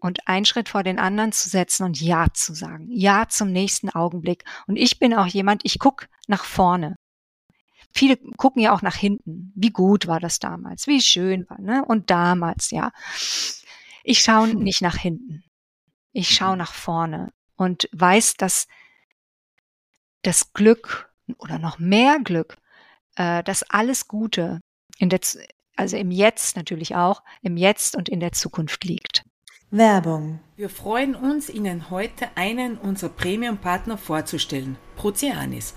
[0.01, 2.89] und einen Schritt vor den anderen zu setzen und Ja zu sagen.
[2.91, 4.45] Ja zum nächsten Augenblick.
[4.67, 6.97] Und ich bin auch jemand, ich guck nach vorne.
[7.93, 9.53] Viele gucken ja auch nach hinten.
[9.55, 10.87] Wie gut war das damals?
[10.87, 11.85] Wie schön war, ne?
[11.85, 12.93] Und damals, ja.
[14.05, 15.45] Ich schaue nicht nach hinten.
[16.13, 18.67] Ich schaue nach vorne und weiß, dass
[20.23, 22.57] das Glück oder noch mehr Glück,
[23.17, 24.61] äh, dass alles Gute
[24.99, 25.21] in der,
[25.77, 29.25] also im Jetzt natürlich auch, im Jetzt und in der Zukunft liegt.
[29.73, 30.41] Werbung.
[30.57, 35.75] Wir freuen uns, Ihnen heute einen unserer Premium-Partner vorzustellen, Proceanis.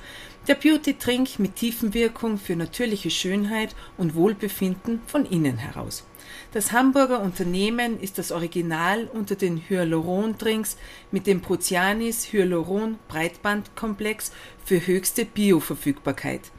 [0.47, 6.07] Der Beauty-Trink mit Tiefenwirkung für natürliche Schönheit und Wohlbefinden von innen heraus.
[6.53, 10.75] Das Hamburger Unternehmen ist das Original unter den Hyaluron-Drinks
[11.11, 14.31] mit dem Prozianis Hyaluron Breitbandkomplex
[14.65, 16.51] für höchste Bioverfügbarkeit.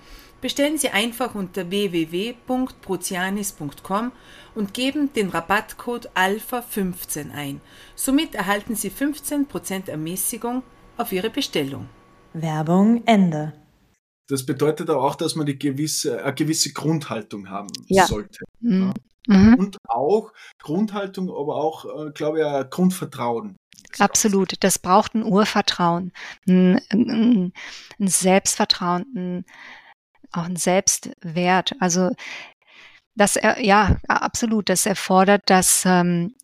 [0.45, 4.13] Bestellen Sie einfach unter www.prozianis.com
[4.55, 7.61] und geben den Rabattcode ALPHA15 ein.
[7.95, 10.63] Somit erhalten Sie 15% Ermäßigung
[10.97, 11.89] auf Ihre Bestellung.
[12.33, 13.53] Werbung Ende.
[14.29, 18.07] Das bedeutet aber auch, dass man die gewisse, eine gewisse Grundhaltung haben ja.
[18.07, 18.45] sollte.
[18.61, 18.95] Mhm.
[19.27, 19.37] Ja.
[19.37, 19.55] Mhm.
[19.55, 23.57] Und auch Grundhaltung, aber auch, äh, glaube ich, ein Grundvertrauen.
[23.99, 24.53] Absolut.
[24.61, 26.13] Das braucht ein Urvertrauen,
[26.49, 27.53] ein, ein,
[27.99, 29.45] ein Selbstvertrauen, ein,
[30.33, 31.75] auch ein Selbstwert.
[31.81, 32.11] Also
[33.15, 34.69] das, ja, absolut.
[34.69, 36.35] Das erfordert, dass, ähm,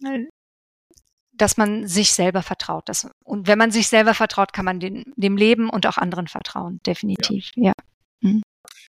[1.33, 2.89] dass man sich selber vertraut.
[2.89, 6.29] Das, und wenn man sich selber vertraut, kann man den, dem Leben und auch anderen
[6.29, 6.81] vertrauen.
[6.87, 7.51] Definitiv.
[7.57, 7.69] Ja.
[7.69, 7.73] ja.
[8.21, 8.43] Mhm.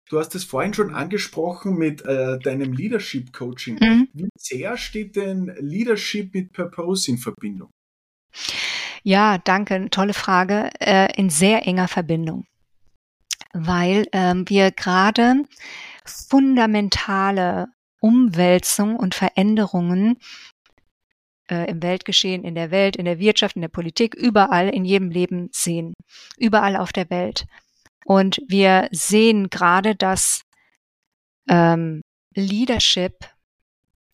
[0.08, 3.78] Du hast es vorhin schon angesprochen mit äh, deinem Leadership Coaching.
[3.80, 4.08] Mhm.
[4.12, 7.70] Wie sehr steht denn Leadership mit Purpose in Verbindung?
[9.02, 9.88] Ja, danke.
[9.90, 10.70] Tolle Frage.
[10.80, 12.44] Äh, in sehr enger Verbindung.
[13.54, 15.44] Weil ähm, wir gerade
[16.04, 17.68] fundamentale
[18.00, 20.18] Umwälzung und Veränderungen
[21.48, 25.10] äh, im Weltgeschehen, in der Welt, in der Wirtschaft, in der Politik, überall in jedem
[25.10, 25.94] Leben sehen.
[26.36, 27.46] Überall auf der Welt.
[28.04, 30.42] Und wir sehen gerade, dass
[31.48, 32.02] ähm,
[32.34, 33.28] Leadership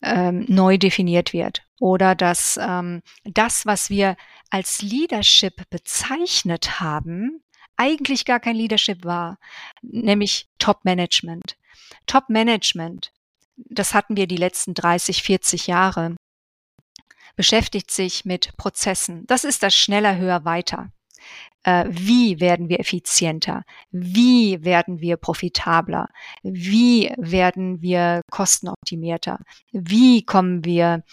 [0.01, 4.15] ähm, neu definiert wird oder dass ähm, das, was wir
[4.49, 7.41] als Leadership bezeichnet haben,
[7.77, 9.39] eigentlich gar kein Leadership war,
[9.81, 11.55] nämlich Top Management.
[12.09, 13.11] Top Management,
[13.55, 16.15] das hatten wir die letzten 30, 40 Jahre,
[17.35, 19.25] beschäftigt sich mit Prozessen.
[19.27, 20.91] Das ist das schneller, höher, weiter
[21.63, 26.09] äh, wie werden wir effizienter, wie werden wir profitabler,
[26.43, 29.39] wie werden wir kostenoptimierter,
[29.71, 31.03] wie kommen wir,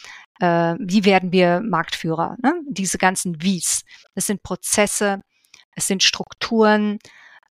[0.41, 2.37] äh, wie werden wir Marktführer.
[2.43, 2.55] Ne?
[2.69, 3.85] Diese ganzen Wies.
[4.15, 5.23] Das sind Prozesse,
[5.75, 6.99] es sind Strukturen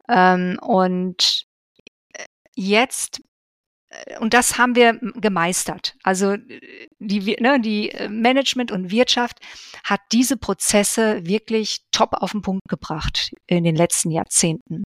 [0.10, 1.46] ähm, und
[2.14, 2.26] äh,
[2.56, 3.22] jetzt
[4.20, 5.96] und das haben wir gemeistert.
[6.04, 6.38] Also
[7.00, 9.40] die, ne, die Management und Wirtschaft
[9.84, 14.84] hat diese Prozesse wirklich top auf den Punkt gebracht in den letzten Jahrzehnten.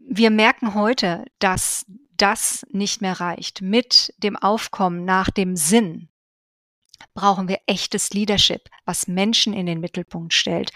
[0.00, 1.84] Wir merken heute, dass
[2.16, 3.62] das nicht mehr reicht.
[3.62, 6.08] Mit dem Aufkommen nach dem Sinn
[7.14, 10.72] brauchen wir echtes Leadership, was Menschen in den Mittelpunkt stellt.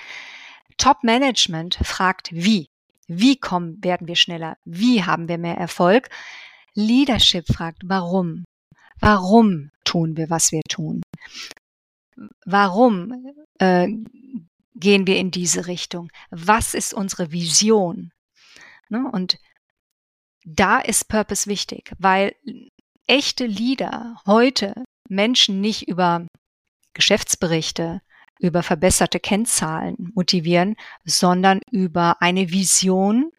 [0.77, 2.72] Top Management fragt wie.
[3.09, 4.57] Wie kommen, werden wir schneller?
[4.65, 6.09] Wie haben wir mehr Erfolg?
[6.75, 8.45] Leadership fragt, warum?
[9.01, 11.03] Warum tun wir, was wir tun?
[12.45, 13.89] Warum äh,
[14.75, 16.11] gehen wir in diese Richtung?
[16.31, 18.13] Was ist unsere Vision?
[18.89, 19.09] Ne?
[19.11, 19.39] Und
[20.45, 22.35] da ist Purpose wichtig, weil
[23.07, 26.27] echte Leader heute Menschen nicht über
[26.95, 28.01] Geschäftsberichte,
[28.43, 33.33] über verbesserte Kennzahlen motivieren, sondern über eine Vision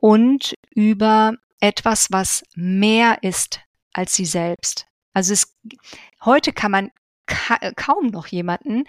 [0.00, 3.60] und über etwas, was mehr ist
[3.92, 4.86] als sie selbst.
[5.12, 5.56] Also es,
[6.24, 6.90] heute kann man
[7.26, 8.84] ka kaum noch jemanden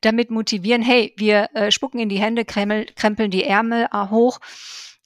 [0.00, 4.40] damit motivieren, hey, wir äh, spucken in die Hände, krempel, krempeln die Ärmel äh, hoch,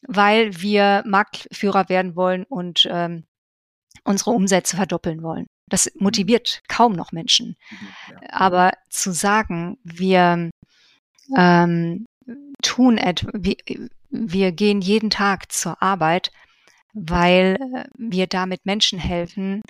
[0.06, 3.24] weil wir Marktführer werden wollen und ähm,
[4.04, 5.46] unsere Umsätze verdoppeln wollen.
[5.68, 6.04] Das mhm.
[6.04, 7.56] motiviert kaum noch Menschen.
[7.70, 10.50] Mhm, Aber zu sagen, wir,
[11.36, 12.06] ähm,
[12.62, 13.56] tun etwas, wir,
[14.10, 16.30] wir gehen jeden Tag zur Arbeit,
[16.92, 19.62] weil äh, wir damit Menschen helfen,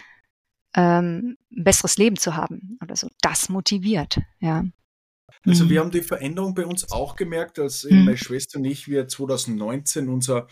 [0.77, 3.09] ähm, ein besseres Leben zu haben oder so.
[3.21, 4.65] Das motiviert, ja.
[5.47, 5.85] Also wir mhm.
[5.85, 8.05] haben die Veränderung bei uns auch gemerkt, als mhm.
[8.05, 10.49] meine Schwester und ich wir 2019 unser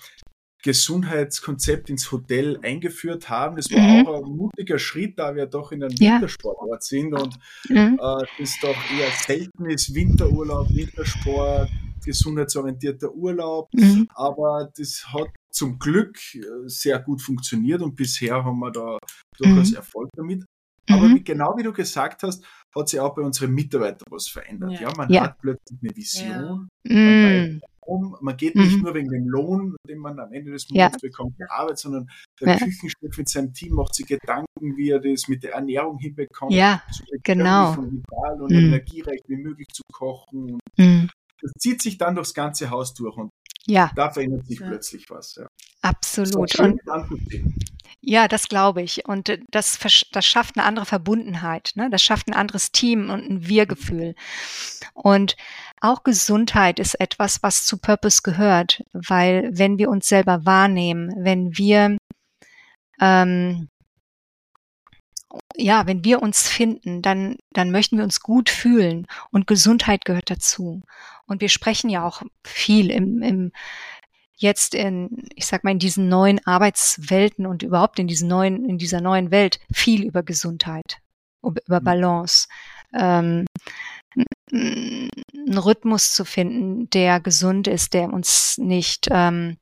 [0.62, 3.56] Gesundheitskonzept ins Hotel eingeführt haben.
[3.56, 4.06] Das war mhm.
[4.06, 6.14] auch ein mutiger Schritt, da wir doch in einem ja.
[6.14, 7.36] Wintersportort sind und
[7.68, 7.98] mhm.
[8.00, 11.68] äh, das doch eher selten ist, Winterurlaub, Wintersport,
[12.04, 13.68] gesundheitsorientierter Urlaub.
[13.74, 14.08] Mhm.
[14.14, 18.98] Aber das hat zum Glück äh, sehr gut funktioniert und bisher haben wir da
[19.38, 19.76] durchaus mhm.
[19.76, 20.44] Erfolg damit.
[20.88, 21.16] Aber mhm.
[21.16, 22.44] wie, genau wie du gesagt hast,
[22.74, 24.72] hat sich auch bei unseren Mitarbeitern was verändert.
[24.72, 25.22] Ja, ja man ja.
[25.24, 26.68] hat plötzlich eine Vision.
[26.84, 26.94] Ja.
[26.94, 28.16] Man, um.
[28.20, 28.82] man geht nicht mhm.
[28.82, 32.08] nur wegen dem Lohn, den man am Ende des Monats bekommt, der Arbeit, sondern
[32.40, 36.52] der Küchenchef mit seinem Team macht sich Gedanken, wie er das mit der Ernährung hinbekommt.
[36.52, 37.76] Ja, so genau.
[37.76, 38.66] Vital und mhm.
[38.66, 40.58] energiereich wie möglich zu kochen.
[40.76, 41.10] Mhm.
[41.40, 43.30] Das zieht sich dann durchs ganze Haus durch und
[43.66, 43.90] ja.
[43.96, 45.40] da verändert sich plötzlich was.
[45.82, 46.58] Absolut.
[46.58, 46.80] Und,
[48.00, 49.06] ja, das glaube ich.
[49.06, 49.78] Und äh, das,
[50.12, 51.72] das schafft eine andere Verbundenheit.
[51.76, 51.88] Ne?
[51.90, 54.14] Das schafft ein anderes Team und ein Wir-Gefühl.
[54.92, 55.36] Und
[55.82, 61.56] auch Gesundheit ist etwas, was zu Purpose gehört, weil wenn wir uns selber wahrnehmen, wenn
[61.58, 61.96] wir
[63.00, 63.68] ähm,
[65.56, 70.30] ja, wenn wir uns finden, dann, dann möchten wir uns gut fühlen und Gesundheit gehört
[70.30, 70.82] dazu.
[71.26, 73.52] Und wir sprechen ja auch viel im, im
[74.36, 78.76] jetzt in, ich sag mal, in diesen neuen Arbeitswelten und überhaupt in diesen neuen, in
[78.76, 80.98] dieser neuen Welt viel über Gesundheit,
[81.42, 81.84] über mhm.
[81.84, 82.48] Balance,
[82.94, 83.46] ähm,
[84.52, 89.56] einen Rhythmus zu finden, der gesund ist, der uns nicht ähm,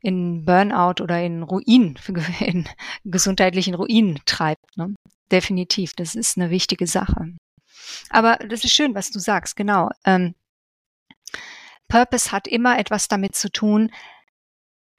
[0.00, 1.98] in Burnout oder in Ruin,
[2.40, 2.68] in
[3.04, 4.76] gesundheitlichen Ruin treibt.
[4.76, 4.94] Ne?
[5.30, 7.34] Definitiv, das ist eine wichtige Sache.
[8.10, 9.90] Aber das ist schön, was du sagst, genau.
[10.04, 10.34] Ähm,
[11.88, 13.92] Purpose hat immer etwas damit zu tun,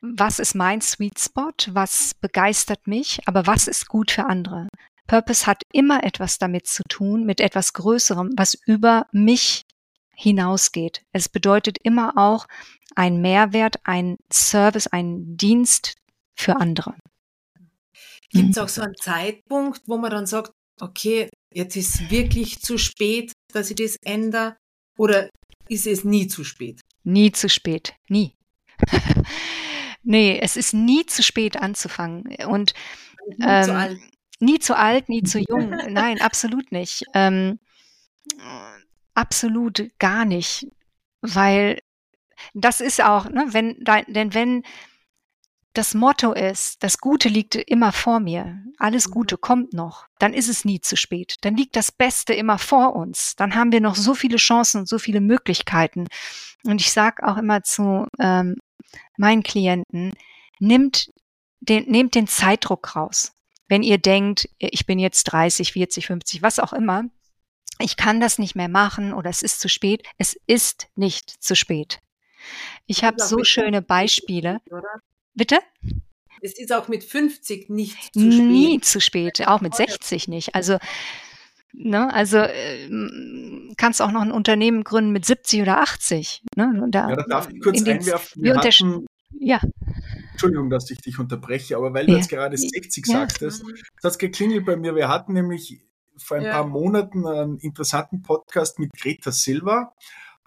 [0.02, 4.68] was ist mein Sweet Spot, was begeistert mich, aber was ist gut für andere.
[5.08, 9.64] Purpose hat immer etwas damit zu tun, mit etwas Größerem, was über mich
[10.16, 11.04] hinausgeht.
[11.12, 12.48] Es bedeutet immer auch
[12.96, 15.96] ein Mehrwert, ein Service, ein Dienst
[16.36, 16.96] für andere.
[18.30, 22.78] Gibt es auch so einen Zeitpunkt, wo man dann sagt, okay, jetzt ist wirklich zu
[22.78, 24.58] spät, dass ich das ändere?
[24.98, 25.30] Oder
[25.70, 26.82] ist es nie zu spät?
[27.04, 28.36] Nie zu spät, nie.
[30.04, 32.36] nee, es ist nie zu spät anzufangen.
[32.48, 32.74] Und
[33.40, 34.00] ähm.
[34.40, 35.70] Nie zu alt, nie zu jung.
[35.90, 37.04] Nein, absolut nicht.
[37.14, 37.60] Ähm,
[39.14, 40.68] absolut gar nicht.
[41.22, 41.80] Weil
[42.54, 44.64] das ist auch, ne, wenn, denn wenn
[45.74, 49.12] das Motto ist, das Gute liegt immer vor mir, alles mhm.
[49.12, 51.38] Gute kommt noch, dann ist es nie zu spät.
[51.42, 53.36] Dann liegt das Beste immer vor uns.
[53.36, 56.08] Dann haben wir noch so viele Chancen und so viele Möglichkeiten.
[56.64, 58.56] Und ich sage auch immer zu ähm,
[59.18, 60.14] meinen Klienten,
[60.60, 61.12] nimmt
[61.60, 63.34] den, nehmt den Zeitdruck raus.
[63.74, 67.06] Wenn ihr denkt, ich bin jetzt 30, 40, 50, was auch immer,
[67.80, 70.04] ich kann das nicht mehr machen oder es ist zu spät.
[70.20, 71.98] Es ist nicht zu spät.
[72.86, 74.62] Ich habe so schöne Beispiele.
[75.34, 75.58] Bitte?
[76.40, 78.46] Es ist auch mit 50 nicht zu spät.
[78.46, 80.54] Nie zu spät, auch mit 60 nicht.
[80.54, 80.78] Also,
[81.72, 82.90] ne, also äh,
[83.78, 86.44] kannst auch noch ein Unternehmen gründen mit 70 oder 80.
[86.56, 86.90] Ne?
[86.90, 88.44] Da, ja, da darf ich kurz den, einwerfen.
[88.44, 89.08] Wir hatten,
[89.44, 89.62] ja.
[90.32, 92.18] Entschuldigung, dass ich dich unterbreche, aber weil du ja.
[92.18, 93.14] jetzt gerade 60 ja.
[93.14, 93.64] sagtest,
[94.02, 94.96] das hat geklingelt bei mir.
[94.96, 95.82] Wir hatten nämlich
[96.18, 96.52] vor ein ja.
[96.52, 99.94] paar Monaten einen interessanten Podcast mit Greta Silva.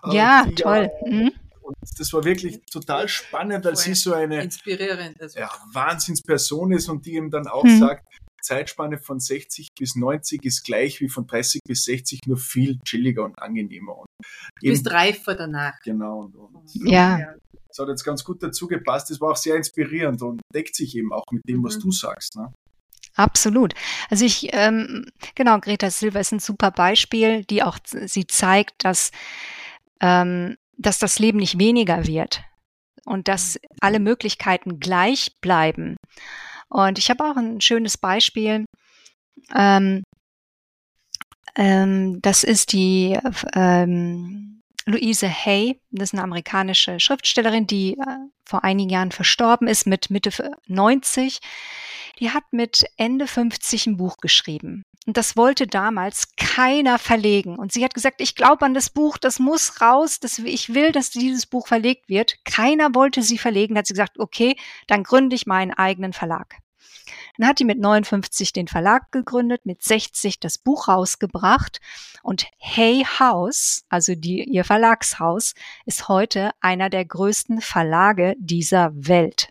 [0.04, 0.90] Äh, ja, toll.
[1.06, 1.32] Mhm.
[1.60, 5.40] Und das war wirklich total spannend, weil sie so eine inspirierend, also.
[5.40, 7.80] ja, Wahnsinnsperson ist und die ihm dann auch mhm.
[7.80, 8.06] sagt,
[8.40, 13.24] Zeitspanne von 60 bis 90 ist gleich wie von 30 bis 60, nur viel chilliger
[13.24, 13.98] und angenehmer.
[13.98, 14.06] Und
[14.62, 15.74] du bist reifer danach.
[15.82, 16.20] Genau.
[16.20, 17.34] Und, und ja.
[17.76, 19.10] Das hat jetzt ganz gut dazu gepasst.
[19.10, 21.80] Das war auch sehr inspirierend und deckt sich eben auch mit dem, was mhm.
[21.80, 22.36] du sagst.
[22.36, 22.52] Ne?
[23.14, 23.74] Absolut.
[24.10, 29.10] Also ich, ähm, genau, Greta Silva ist ein super Beispiel, die auch, sie zeigt, dass
[30.00, 32.42] ähm, dass das Leben nicht weniger wird
[33.04, 35.96] und dass alle Möglichkeiten gleich bleiben.
[36.68, 38.66] Und ich habe auch ein schönes Beispiel.
[39.54, 40.02] Ähm,
[41.54, 43.18] ähm, das ist die
[43.54, 44.55] ähm,
[44.86, 48.04] Louise Hay, das ist eine amerikanische Schriftstellerin, die äh,
[48.44, 50.30] vor einigen Jahren verstorben ist mit Mitte
[50.68, 51.40] 90.
[52.20, 54.84] Die hat mit Ende 50 ein Buch geschrieben.
[55.06, 57.56] Und das wollte damals keiner verlegen.
[57.58, 60.92] Und sie hat gesagt, ich glaube an das Buch, das muss raus, das, ich will,
[60.92, 62.44] dass dieses Buch verlegt wird.
[62.44, 63.74] Keiner wollte sie verlegen.
[63.74, 64.56] Da hat sie gesagt, okay,
[64.86, 66.56] dann gründe ich meinen eigenen Verlag.
[67.36, 71.80] Dann hat die mit 59 den Verlag gegründet, mit 60 das Buch rausgebracht
[72.22, 79.50] und Hay House, also die, ihr Verlagshaus, ist heute einer der größten Verlage dieser Welt.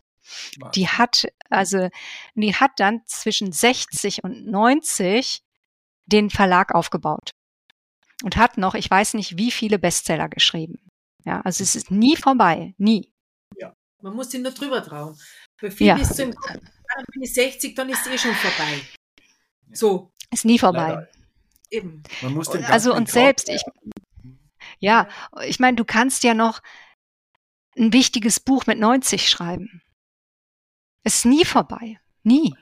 [0.74, 1.90] Die hat, also,
[2.34, 5.44] die hat dann zwischen 60 und 90
[6.08, 7.32] den Verlag aufgebaut
[8.24, 10.80] und hat noch, ich weiß nicht, wie viele Bestseller geschrieben.
[11.26, 13.12] Ja, also es ist nie vorbei, nie.
[13.58, 15.18] Ja, man muss sich nur drüber trauen.
[15.58, 15.98] Für viele ja.
[15.98, 16.62] ist so im Kopf,
[16.96, 18.82] dann bin ich 60, dann ist es eh schon vorbei.
[19.72, 20.12] So.
[20.32, 20.90] Ist nie vorbei.
[20.90, 21.10] Leider.
[21.72, 22.04] Eben.
[22.22, 23.62] Man muss den also und selbst, ich,
[24.80, 25.08] ja,
[25.46, 26.62] ich meine, du kannst ja noch
[27.78, 29.82] ein wichtiges Buch mit 90 schreiben.
[31.04, 32.00] Es ist nie vorbei.
[32.24, 32.56] Nie.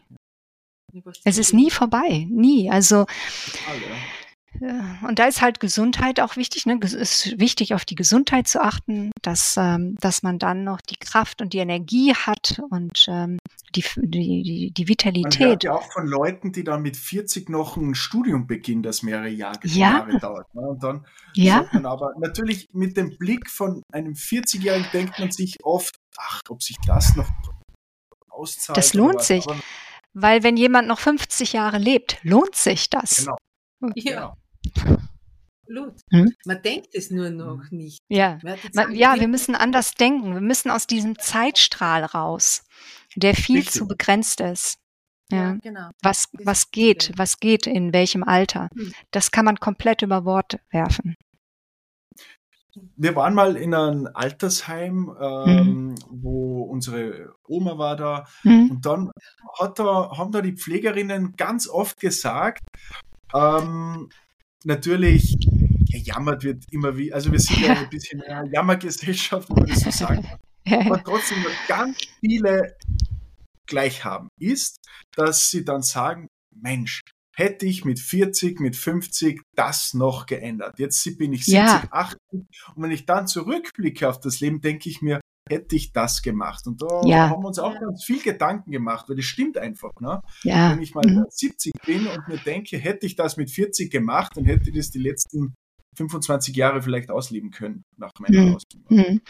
[1.24, 2.28] Es ist nie vorbei.
[2.30, 2.70] Nie.
[2.70, 3.06] Also,
[4.60, 6.66] und da ist halt Gesundheit auch wichtig.
[6.66, 6.80] Ne?
[6.82, 10.96] Es ist wichtig, auf die Gesundheit zu achten, dass, ähm, dass man dann noch die
[10.96, 13.40] Kraft und die Energie hat und ähm,
[13.76, 15.40] die, die, die, die Vitalität.
[15.40, 19.02] Man hört ja auch von Leuten, die dann mit 40 noch ein Studium beginnen, das
[19.02, 19.98] mehrere Jahre, ja.
[19.98, 20.54] Jahre dauert.
[20.54, 20.62] Ne?
[20.62, 21.60] Und dann ja.
[21.60, 26.42] sagt man aber natürlich mit dem Blick von einem 40-Jährigen denkt man sich oft, ach,
[26.50, 27.30] ob sich das noch
[28.30, 28.78] auszahlt.
[28.78, 29.46] Das lohnt sich.
[30.14, 33.26] Weil wenn jemand noch 50 Jahre lebt, lohnt sich das.
[33.26, 33.38] Genau.
[33.96, 34.38] Ja.
[35.66, 36.02] Blut.
[36.12, 36.34] Hm?
[36.46, 38.00] Man denkt es nur noch nicht.
[38.10, 38.40] Ja,
[38.74, 40.34] Man, ja wir müssen anders denken.
[40.34, 42.64] Wir müssen aus diesem Zeitstrahl raus,
[43.16, 43.74] der viel Richtig.
[43.74, 44.78] zu begrenzt ist.
[45.32, 45.90] Ja, ja genau.
[46.02, 48.70] Was, was geht, was geht in welchem Alter?
[48.76, 48.94] Hm.
[49.12, 51.16] Das kann man komplett über Bord werfen.
[52.96, 55.96] Wir waren mal in einem Altersheim, ähm, mhm.
[56.10, 58.26] wo unsere Oma war da.
[58.44, 58.72] Mhm.
[58.72, 59.12] Und dann
[59.60, 62.64] hat da, haben da die Pflegerinnen ganz oft gesagt,
[63.34, 64.10] ähm,
[64.66, 65.38] natürlich
[65.92, 69.82] gejammert wird immer wie, also wir sind ja, ein bisschen eine Jammergesellschaft, wenn man das
[69.82, 70.24] so sagen
[70.68, 70.88] kann.
[70.88, 71.38] Aber trotzdem
[71.68, 72.76] ganz viele
[73.68, 74.78] gleich haben, ist,
[75.16, 77.02] dass sie dann sagen, Mensch,
[77.36, 80.78] hätte ich mit 40, mit 50 das noch geändert.
[80.78, 81.88] Jetzt bin ich 70, ja.
[81.92, 85.20] 80 und wenn ich dann zurückblicke auf das Leben, denke ich mir,
[85.50, 86.66] hätte ich das gemacht.
[86.68, 87.30] Und da ja.
[87.30, 89.92] haben wir uns auch ganz viel Gedanken gemacht, weil das stimmt einfach.
[90.00, 90.22] Ne?
[90.44, 90.72] Ja.
[90.72, 91.26] Wenn ich mal mhm.
[91.30, 94.90] 70 bin und mir denke, hätte ich das mit 40 gemacht, dann hätte ich das
[94.90, 95.54] die letzten
[95.98, 98.56] 25 Jahre vielleicht ausleben können nach meiner mhm.
[98.56, 98.98] Ausbildung.
[98.98, 99.22] Mhm.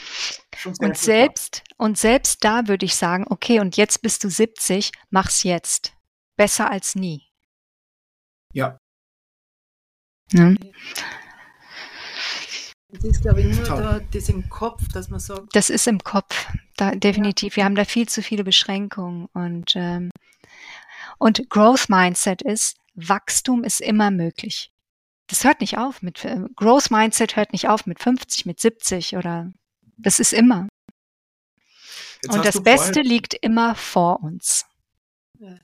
[0.80, 5.44] Und selbst, und selbst da würde ich sagen, okay, und jetzt bist du 70, mach's
[5.44, 5.94] jetzt.
[6.36, 7.22] Besser als nie.
[8.54, 8.78] Ja.
[10.32, 10.54] ja.
[12.94, 15.56] Das ist, glaube ich, nur da, das im Kopf, dass man sagt.
[15.56, 17.56] Das ist im Kopf, da, definitiv.
[17.56, 19.28] Wir haben da viel zu viele Beschränkungen.
[19.34, 20.12] Und, ähm,
[21.18, 24.72] und Growth Mindset ist, Wachstum ist immer möglich.
[25.28, 26.04] Das hört nicht auf.
[26.04, 29.52] Mit, äh, Growth Mindset hört nicht auf mit 50, mit 70 oder
[29.98, 30.68] das ist immer.
[32.22, 34.66] Jetzt und das Beste liegt immer vor uns.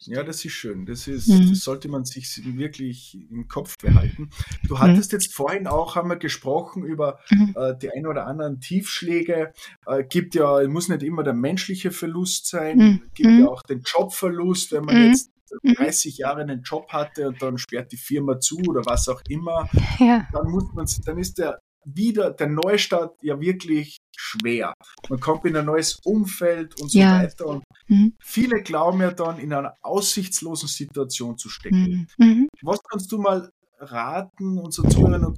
[0.01, 0.85] Ja, das ist schön.
[0.85, 1.49] Das, ist, mhm.
[1.49, 4.29] das sollte man sich wirklich im Kopf behalten.
[4.67, 4.79] Du mhm.
[4.79, 5.15] hattest mhm.
[5.17, 7.55] jetzt vorhin auch, haben wir gesprochen über mhm.
[7.55, 9.53] äh, die ein oder anderen Tiefschläge.
[9.85, 13.01] Äh, gibt ja, muss nicht immer der menschliche Verlust sein, mhm.
[13.13, 13.47] gibt ja mhm.
[13.47, 15.31] auch den Jobverlust, wenn man jetzt
[15.63, 19.69] 30 Jahre einen Job hatte und dann sperrt die Firma zu oder was auch immer,
[19.99, 20.27] ja.
[20.31, 21.59] dann muss man, dann ist der
[21.95, 24.73] wieder der Neustart ja wirklich schwer.
[25.09, 27.21] Man kommt in ein neues Umfeld und so ja.
[27.21, 27.45] weiter.
[27.45, 28.13] Und mhm.
[28.19, 32.07] viele glauben ja dann, in einer aussichtslosen Situation zu stecken.
[32.17, 32.25] Mhm.
[32.25, 32.49] mhm.
[32.61, 35.35] Was kannst du mal raten, unseren Zuhörern,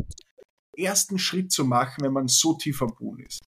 [0.76, 3.42] ersten Schritt zu machen, wenn man so tief am Boden ist?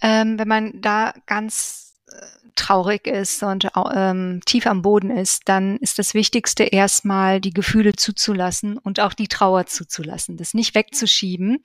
[0.00, 5.76] Ähm, wenn man da ganz äh, traurig ist und ähm, tief am Boden ist, dann
[5.78, 10.36] ist das Wichtigste erstmal die Gefühle zuzulassen und auch die Trauer zuzulassen.
[10.36, 11.62] Das nicht wegzuschieben,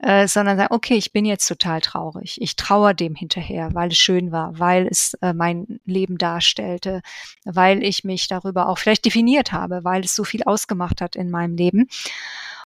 [0.00, 2.40] äh, sondern sagen, okay, ich bin jetzt total traurig.
[2.40, 7.02] Ich trauere dem hinterher, weil es schön war, weil es äh, mein Leben darstellte,
[7.44, 11.30] weil ich mich darüber auch vielleicht definiert habe, weil es so viel ausgemacht hat in
[11.30, 11.88] meinem Leben.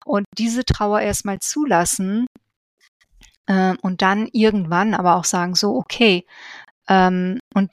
[0.04, 2.26] Und diese Trauer erstmal zulassen,
[3.48, 6.24] äh, und dann irgendwann aber auch sagen, so, okay,
[6.88, 7.72] ähm, und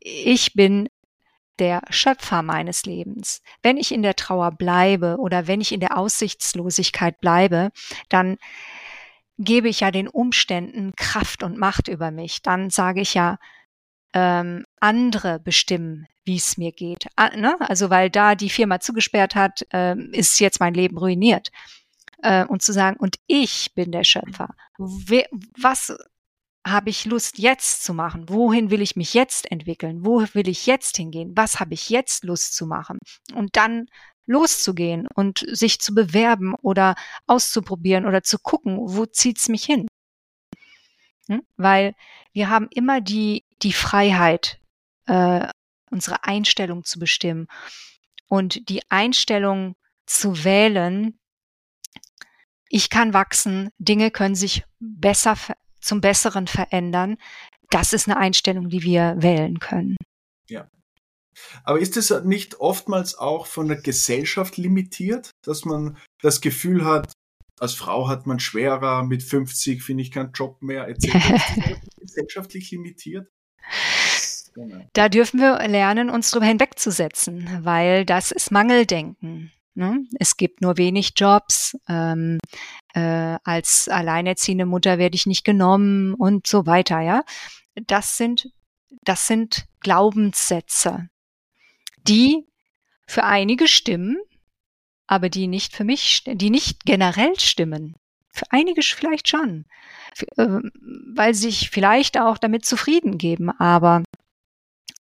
[0.00, 0.88] ich bin
[1.58, 3.42] der Schöpfer meines Lebens.
[3.62, 7.70] Wenn ich in der Trauer bleibe oder wenn ich in der Aussichtslosigkeit bleibe,
[8.08, 8.36] dann
[9.38, 12.42] gebe ich ja den Umständen Kraft und Macht über mich.
[12.42, 13.38] Dann sage ich ja,
[14.12, 17.06] ähm, andere bestimmen, wie es mir geht.
[17.16, 17.56] Ah, ne?
[17.60, 21.50] Also weil da die Firma zugesperrt hat, ähm, ist jetzt mein Leben ruiniert.
[22.22, 24.54] Äh, und zu sagen, und ich bin der Schöpfer.
[24.78, 25.26] Wer,
[25.58, 25.96] was
[26.66, 28.28] habe ich Lust jetzt zu machen?
[28.28, 30.04] Wohin will ich mich jetzt entwickeln?
[30.04, 31.32] Wo will ich jetzt hingehen?
[31.36, 32.98] Was habe ich jetzt Lust zu machen?
[33.34, 33.86] Und dann
[34.26, 36.96] loszugehen und sich zu bewerben oder
[37.26, 39.86] auszuprobieren oder zu gucken, wo zieht's mich hin?
[41.28, 41.42] Hm?
[41.56, 41.94] Weil
[42.32, 44.60] wir haben immer die, die Freiheit,
[45.06, 45.46] äh,
[45.92, 47.46] unsere Einstellung zu bestimmen.
[48.28, 51.16] Und die Einstellung zu wählen,
[52.68, 55.36] ich kann wachsen, Dinge können sich besser
[55.86, 57.16] zum Besseren verändern.
[57.70, 59.96] Das ist eine Einstellung, die wir wählen können.
[60.48, 60.68] Ja.
[61.64, 67.12] Aber ist es nicht oftmals auch von der Gesellschaft limitiert, dass man das Gefühl hat,
[67.58, 71.08] als Frau hat man schwerer, mit 50 finde ich keinen Job mehr, etc.
[71.98, 73.28] gesellschaftlich limitiert?
[74.94, 79.52] Da dürfen wir lernen, uns darüber hinwegzusetzen, weil das ist Mangeldenken.
[79.76, 80.04] Ne?
[80.18, 81.76] Es gibt nur wenig Jobs.
[81.88, 82.38] Ähm,
[82.94, 87.00] äh, als alleinerziehende Mutter werde ich nicht genommen und so weiter.
[87.00, 87.22] Ja,
[87.74, 88.48] das sind
[89.02, 91.08] das sind Glaubenssätze,
[92.06, 92.46] die
[93.06, 94.18] für einige stimmen,
[95.06, 97.94] aber die nicht für mich, die nicht generell stimmen.
[98.32, 99.64] Für einige vielleicht schon,
[100.36, 100.58] äh,
[101.14, 104.02] weil sich vielleicht auch damit zufrieden geben, aber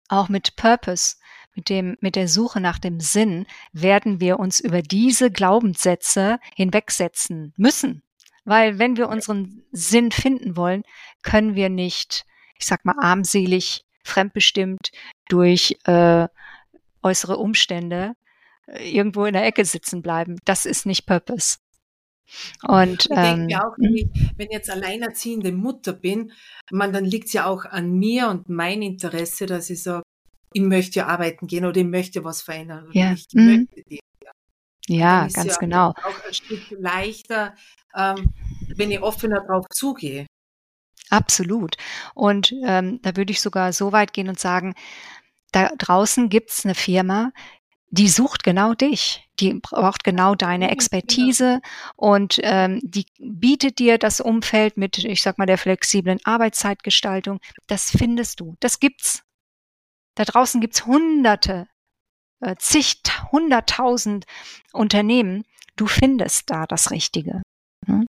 [0.08, 1.16] auch mit Purpose,
[1.54, 7.52] mit dem, mit der Suche nach dem Sinn, werden wir uns über diese Glaubenssätze hinwegsetzen
[7.56, 8.02] müssen.
[8.44, 10.82] Weil wenn wir unseren Sinn finden wollen,
[11.22, 12.24] können wir nicht,
[12.58, 14.90] ich sag mal, armselig, fremdbestimmt
[15.28, 16.26] durch äh,
[17.02, 18.14] äußere Umstände
[18.66, 20.38] äh, irgendwo in der Ecke sitzen bleiben.
[20.44, 21.58] Das ist nicht Purpose.
[22.66, 26.32] Und, ich ähm, denke auch, wenn ich, wenn ich jetzt alleinerziehende Mutter bin,
[26.70, 30.01] man, dann liegt es ja auch an mir und mein Interesse, dass ich sage,
[30.52, 32.88] ich möchte arbeiten gehen oder ich möchte was verändern.
[32.92, 33.12] Ja.
[33.12, 33.68] Ich mhm.
[33.68, 34.00] möchte die,
[34.86, 35.88] ja, ganz ja genau.
[35.90, 37.54] Auch ein Stück leichter,
[37.96, 38.32] ähm,
[38.74, 40.26] wenn ich offener drauf zugehe.
[41.10, 41.76] Absolut.
[42.14, 44.74] Und ähm, da würde ich sogar so weit gehen und sagen,
[45.52, 47.32] da draußen gibt's eine Firma,
[47.90, 50.72] die sucht genau dich, die braucht genau deine genau.
[50.72, 51.60] Expertise
[51.94, 57.38] und ähm, die bietet dir das Umfeld mit, ich sag mal, der flexiblen Arbeitszeitgestaltung.
[57.66, 59.22] Das findest du, das gibt's.
[60.14, 61.68] Da draußen gibt's hunderte,
[62.40, 64.26] äh, zig, hunderttausend
[64.72, 65.44] Unternehmen.
[65.76, 67.42] Du findest da das Richtige.
[67.86, 68.06] Hm?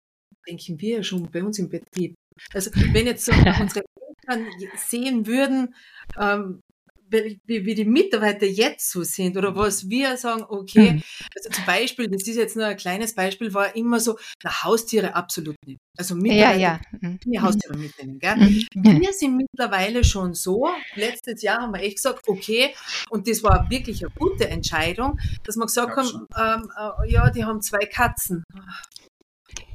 [0.49, 2.15] Denken wir schon bei uns im Betrieb.
[2.55, 3.85] Also wenn jetzt so unsere
[4.27, 4.47] Eltern
[4.77, 5.75] sehen würden,
[6.19, 6.63] ähm,
[7.11, 11.03] wie, wie die Mitarbeiter jetzt so sind oder was wir sagen, okay, mhm.
[11.37, 15.15] also zum Beispiel, das ist jetzt nur ein kleines Beispiel, war immer so, na, Haustiere
[15.15, 15.79] absolut nicht.
[15.97, 17.19] Also Mitarbeiter, ja, ja.
[17.27, 17.43] Mhm.
[17.43, 18.19] Haustiere mitnehmen.
[18.19, 18.37] Gell?
[18.37, 19.01] Mhm.
[19.01, 22.75] Wir sind mittlerweile schon so, letztes Jahr haben wir echt gesagt, okay,
[23.11, 27.45] und das war wirklich eine gute Entscheidung, dass wir gesagt haben, ähm, äh, ja, die
[27.45, 28.45] haben zwei Katzen.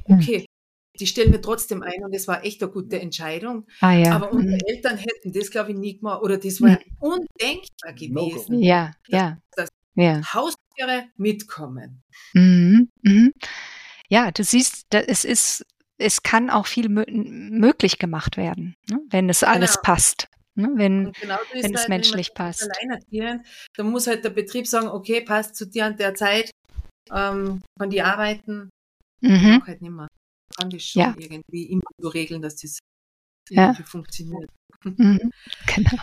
[0.08, 0.45] Okay,
[1.00, 3.66] die stellen wir trotzdem ein und das war echt eine gute Entscheidung.
[3.80, 4.14] Ah, ja.
[4.14, 4.60] Aber unsere mhm.
[4.66, 6.78] Eltern hätten das, glaube ich, nie gemacht oder das war mhm.
[6.98, 8.62] undenkbar gewesen.
[8.62, 9.38] Ja, ja.
[9.52, 10.20] Dass, ja.
[10.32, 12.02] Haustiere mitkommen.
[12.34, 12.88] Mhm.
[13.02, 13.32] Mhm.
[14.08, 15.64] Ja, du siehst, es ist,
[15.98, 19.00] es kann auch viel möglich gemacht werden, ne?
[19.10, 19.82] wenn es alles genau.
[19.82, 20.28] passt.
[20.54, 20.70] Ne?
[20.74, 22.68] Wenn, genau wenn es halt, menschlich wenn passt.
[23.76, 26.50] Dann muss halt der Betrieb sagen, okay, passt zu dir an der Zeit,
[27.12, 28.70] ähm, kann die arbeiten,
[29.20, 29.62] mhm.
[29.66, 30.08] halt nicht mehr
[30.56, 31.14] kann ich schon ja.
[31.18, 32.78] irgendwie immer so regeln, dass das
[33.50, 33.74] ja.
[33.84, 34.50] funktioniert.
[34.84, 35.32] Mhm.
[35.74, 36.02] Genau.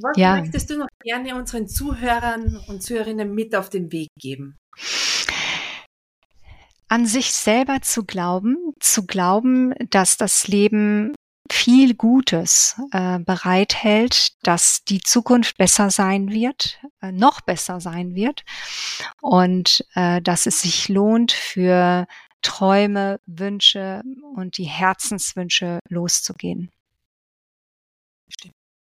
[0.00, 0.36] Was ja.
[0.36, 4.58] möchtest du noch gerne unseren Zuhörern und Zuhörerinnen mit auf den Weg geben?
[6.88, 11.14] An sich selber zu glauben, zu glauben, dass das Leben
[11.50, 18.44] viel Gutes äh, bereithält, dass die Zukunft besser sein wird, äh, noch besser sein wird
[19.20, 22.06] und äh, dass es sich lohnt, für
[22.46, 24.04] Träume, Wünsche
[24.36, 26.70] und die Herzenswünsche loszugehen.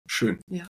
[0.05, 0.41] Schön.
[0.49, 0.67] Ja.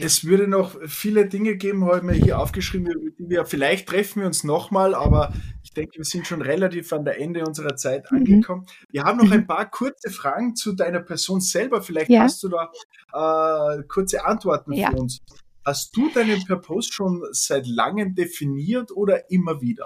[0.00, 4.44] Es würde noch viele Dinge geben, heute hier aufgeschrieben, die wir vielleicht treffen wir uns
[4.44, 8.18] nochmal, aber ich denke, wir sind schon relativ an der Ende unserer Zeit mhm.
[8.18, 8.66] angekommen.
[8.88, 9.46] Wir haben noch ein mhm.
[9.46, 11.82] paar kurze Fragen zu deiner Person selber.
[11.82, 12.22] Vielleicht ja.
[12.22, 12.70] hast du da
[13.12, 14.90] äh, kurze Antworten ja.
[14.90, 15.18] für uns.
[15.66, 19.84] Hast du deinen Purpose schon seit langem definiert oder immer wieder?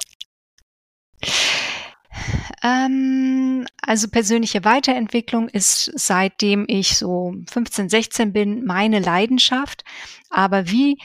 [2.63, 9.85] Ähm, also persönliche Weiterentwicklung ist seitdem ich so 15, 16 bin meine Leidenschaft.
[10.29, 10.99] Aber wie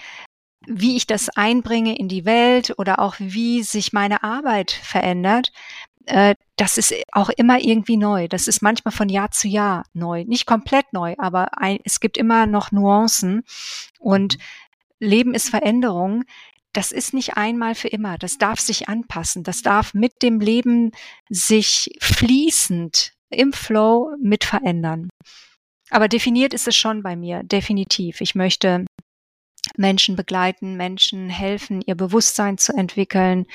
[0.67, 5.51] wie ich das einbringe in die Welt oder auch wie sich meine Arbeit verändert,
[6.05, 8.27] äh, das ist auch immer irgendwie neu.
[8.27, 10.23] Das ist manchmal von Jahr zu Jahr neu.
[10.25, 13.43] Nicht komplett neu, aber ein, es gibt immer noch Nuancen.
[13.99, 14.37] Und
[14.99, 16.23] Leben ist Veränderung
[16.75, 18.17] das ist nicht einmal für immer.
[18.17, 19.43] Das darf sich anpassen.
[19.43, 20.91] Das darf mit dem Leben
[21.29, 25.09] sich fließend im Flow mit verändern.
[25.89, 28.19] Aber definiert ist es schon bei mir, definitiv.
[28.19, 28.85] Ich möchte
[29.77, 33.45] Menschen begleiten, Menschen helfen, ihr Bewusstsein zu entwickeln,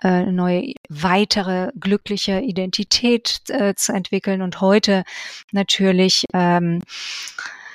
[0.00, 5.04] eine äh, neue, weitere glückliche Identität äh, zu entwickeln und heute
[5.52, 7.65] natürlich ähm, äh,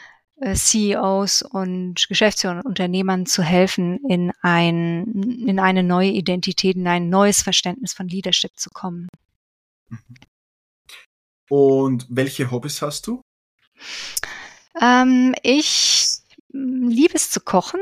[0.41, 5.05] CEOs und Geschäftsführern und Unternehmern zu helfen, in ein,
[5.45, 9.07] in eine neue Identität, in ein neues Verständnis von Leadership zu kommen.
[11.49, 13.21] Und welche Hobbys hast du?
[14.79, 16.19] Ähm, ich
[16.51, 17.81] liebe es zu kochen.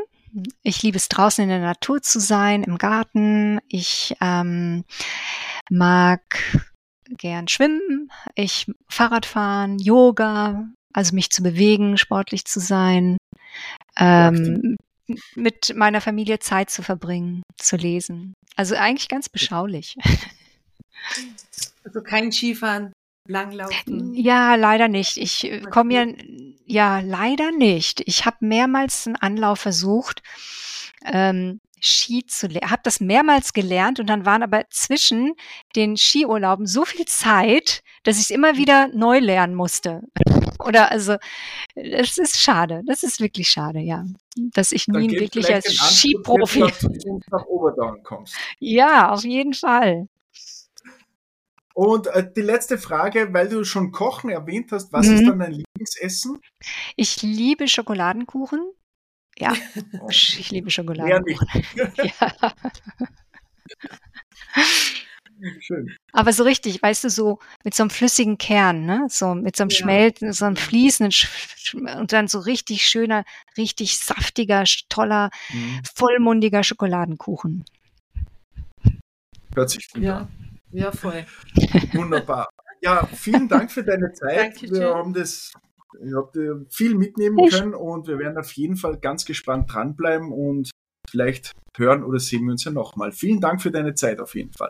[0.64, 3.60] Ich liebe es draußen in der Natur zu sein, im Garten.
[3.68, 4.84] Ich ähm,
[5.70, 6.22] mag
[7.10, 8.12] gern schwimmen.
[8.36, 13.18] Ich Fahrrad fahren, Yoga, also mich zu bewegen, sportlich zu sein,
[13.98, 14.76] ähm,
[15.36, 18.34] mit meiner Familie Zeit zu verbringen, zu lesen.
[18.56, 19.96] Also eigentlich ganz beschaulich.
[21.86, 22.92] Also kein Skifahren,
[23.30, 24.14] Langlaufen.
[24.16, 25.18] Ja, leider nicht.
[25.18, 26.06] Ich äh, komme ja,
[26.66, 28.02] ja, leider nicht.
[28.06, 30.22] Ich habe mehrmals einen Anlauf versucht,
[31.06, 32.72] ähm, Ski zu lernen.
[32.72, 35.34] Habe das mehrmals gelernt und dann waren aber zwischen
[35.76, 40.02] den Skiurlauben so viel Zeit, dass ich es immer wieder neu lernen musste.
[40.70, 41.18] Oder also,
[41.74, 42.84] es ist schade.
[42.86, 44.06] Das ist wirklich schade, ja.
[44.54, 46.60] Dass ich nie wirklich als Skiprofi.
[47.32, 47.46] Nach
[48.04, 48.36] kommst.
[48.60, 50.08] Ja, auf jeden Fall.
[51.74, 55.16] Und äh, die letzte Frage, weil du schon Kochen erwähnt hast, was mhm.
[55.16, 56.40] ist dann dein Lieblingsessen?
[56.96, 58.60] Ich liebe Schokoladenkuchen.
[59.40, 59.54] Ja,
[60.10, 61.48] ich liebe Schokoladenkuchen.
[61.96, 62.54] ja.
[65.60, 65.96] Schön.
[66.12, 69.08] Aber so richtig, weißt du, so mit so einem flüssigen Kern, ne?
[69.10, 69.78] So mit so einem ja.
[69.78, 71.14] Schmelzen, so einem fließenden
[71.98, 73.24] und dann so richtig schöner,
[73.58, 75.82] richtig saftiger, toller, mhm.
[75.96, 77.66] vollmundiger Schokoladenkuchen.
[79.56, 80.18] Hört sich gut ja.
[80.18, 80.28] an.
[80.72, 81.26] Ja, voll.
[81.94, 82.50] Wunderbar.
[82.82, 84.38] Ja, vielen Dank für deine Zeit.
[84.38, 84.72] Dankeschön.
[84.72, 85.52] Wir haben das
[86.02, 86.38] ihr habt
[86.70, 90.70] viel mitnehmen können und wir werden auf jeden Fall ganz gespannt dranbleiben und
[91.10, 93.12] vielleicht hören oder sehen wir uns ja nochmal.
[93.12, 94.70] Vielen Dank für deine Zeit auf jeden Fall.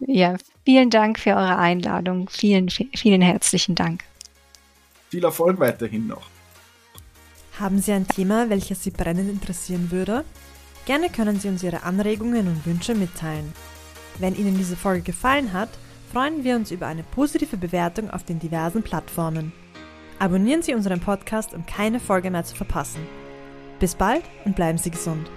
[0.00, 2.28] Ja, vielen Dank für eure Einladung.
[2.30, 4.04] Vielen, vielen herzlichen Dank.
[5.10, 6.26] Viel Erfolg weiterhin noch.
[7.58, 10.24] Haben Sie ein Thema, welches Sie brennend interessieren würde?
[10.86, 13.52] Gerne können Sie uns Ihre Anregungen und Wünsche mitteilen.
[14.18, 15.70] Wenn Ihnen diese Folge gefallen hat,
[16.12, 19.52] freuen wir uns über eine positive Bewertung auf den diversen Plattformen.
[20.18, 23.06] Abonnieren Sie unseren Podcast, um keine Folge mehr zu verpassen.
[23.80, 25.30] Bis bald und bleiben Sie gesund.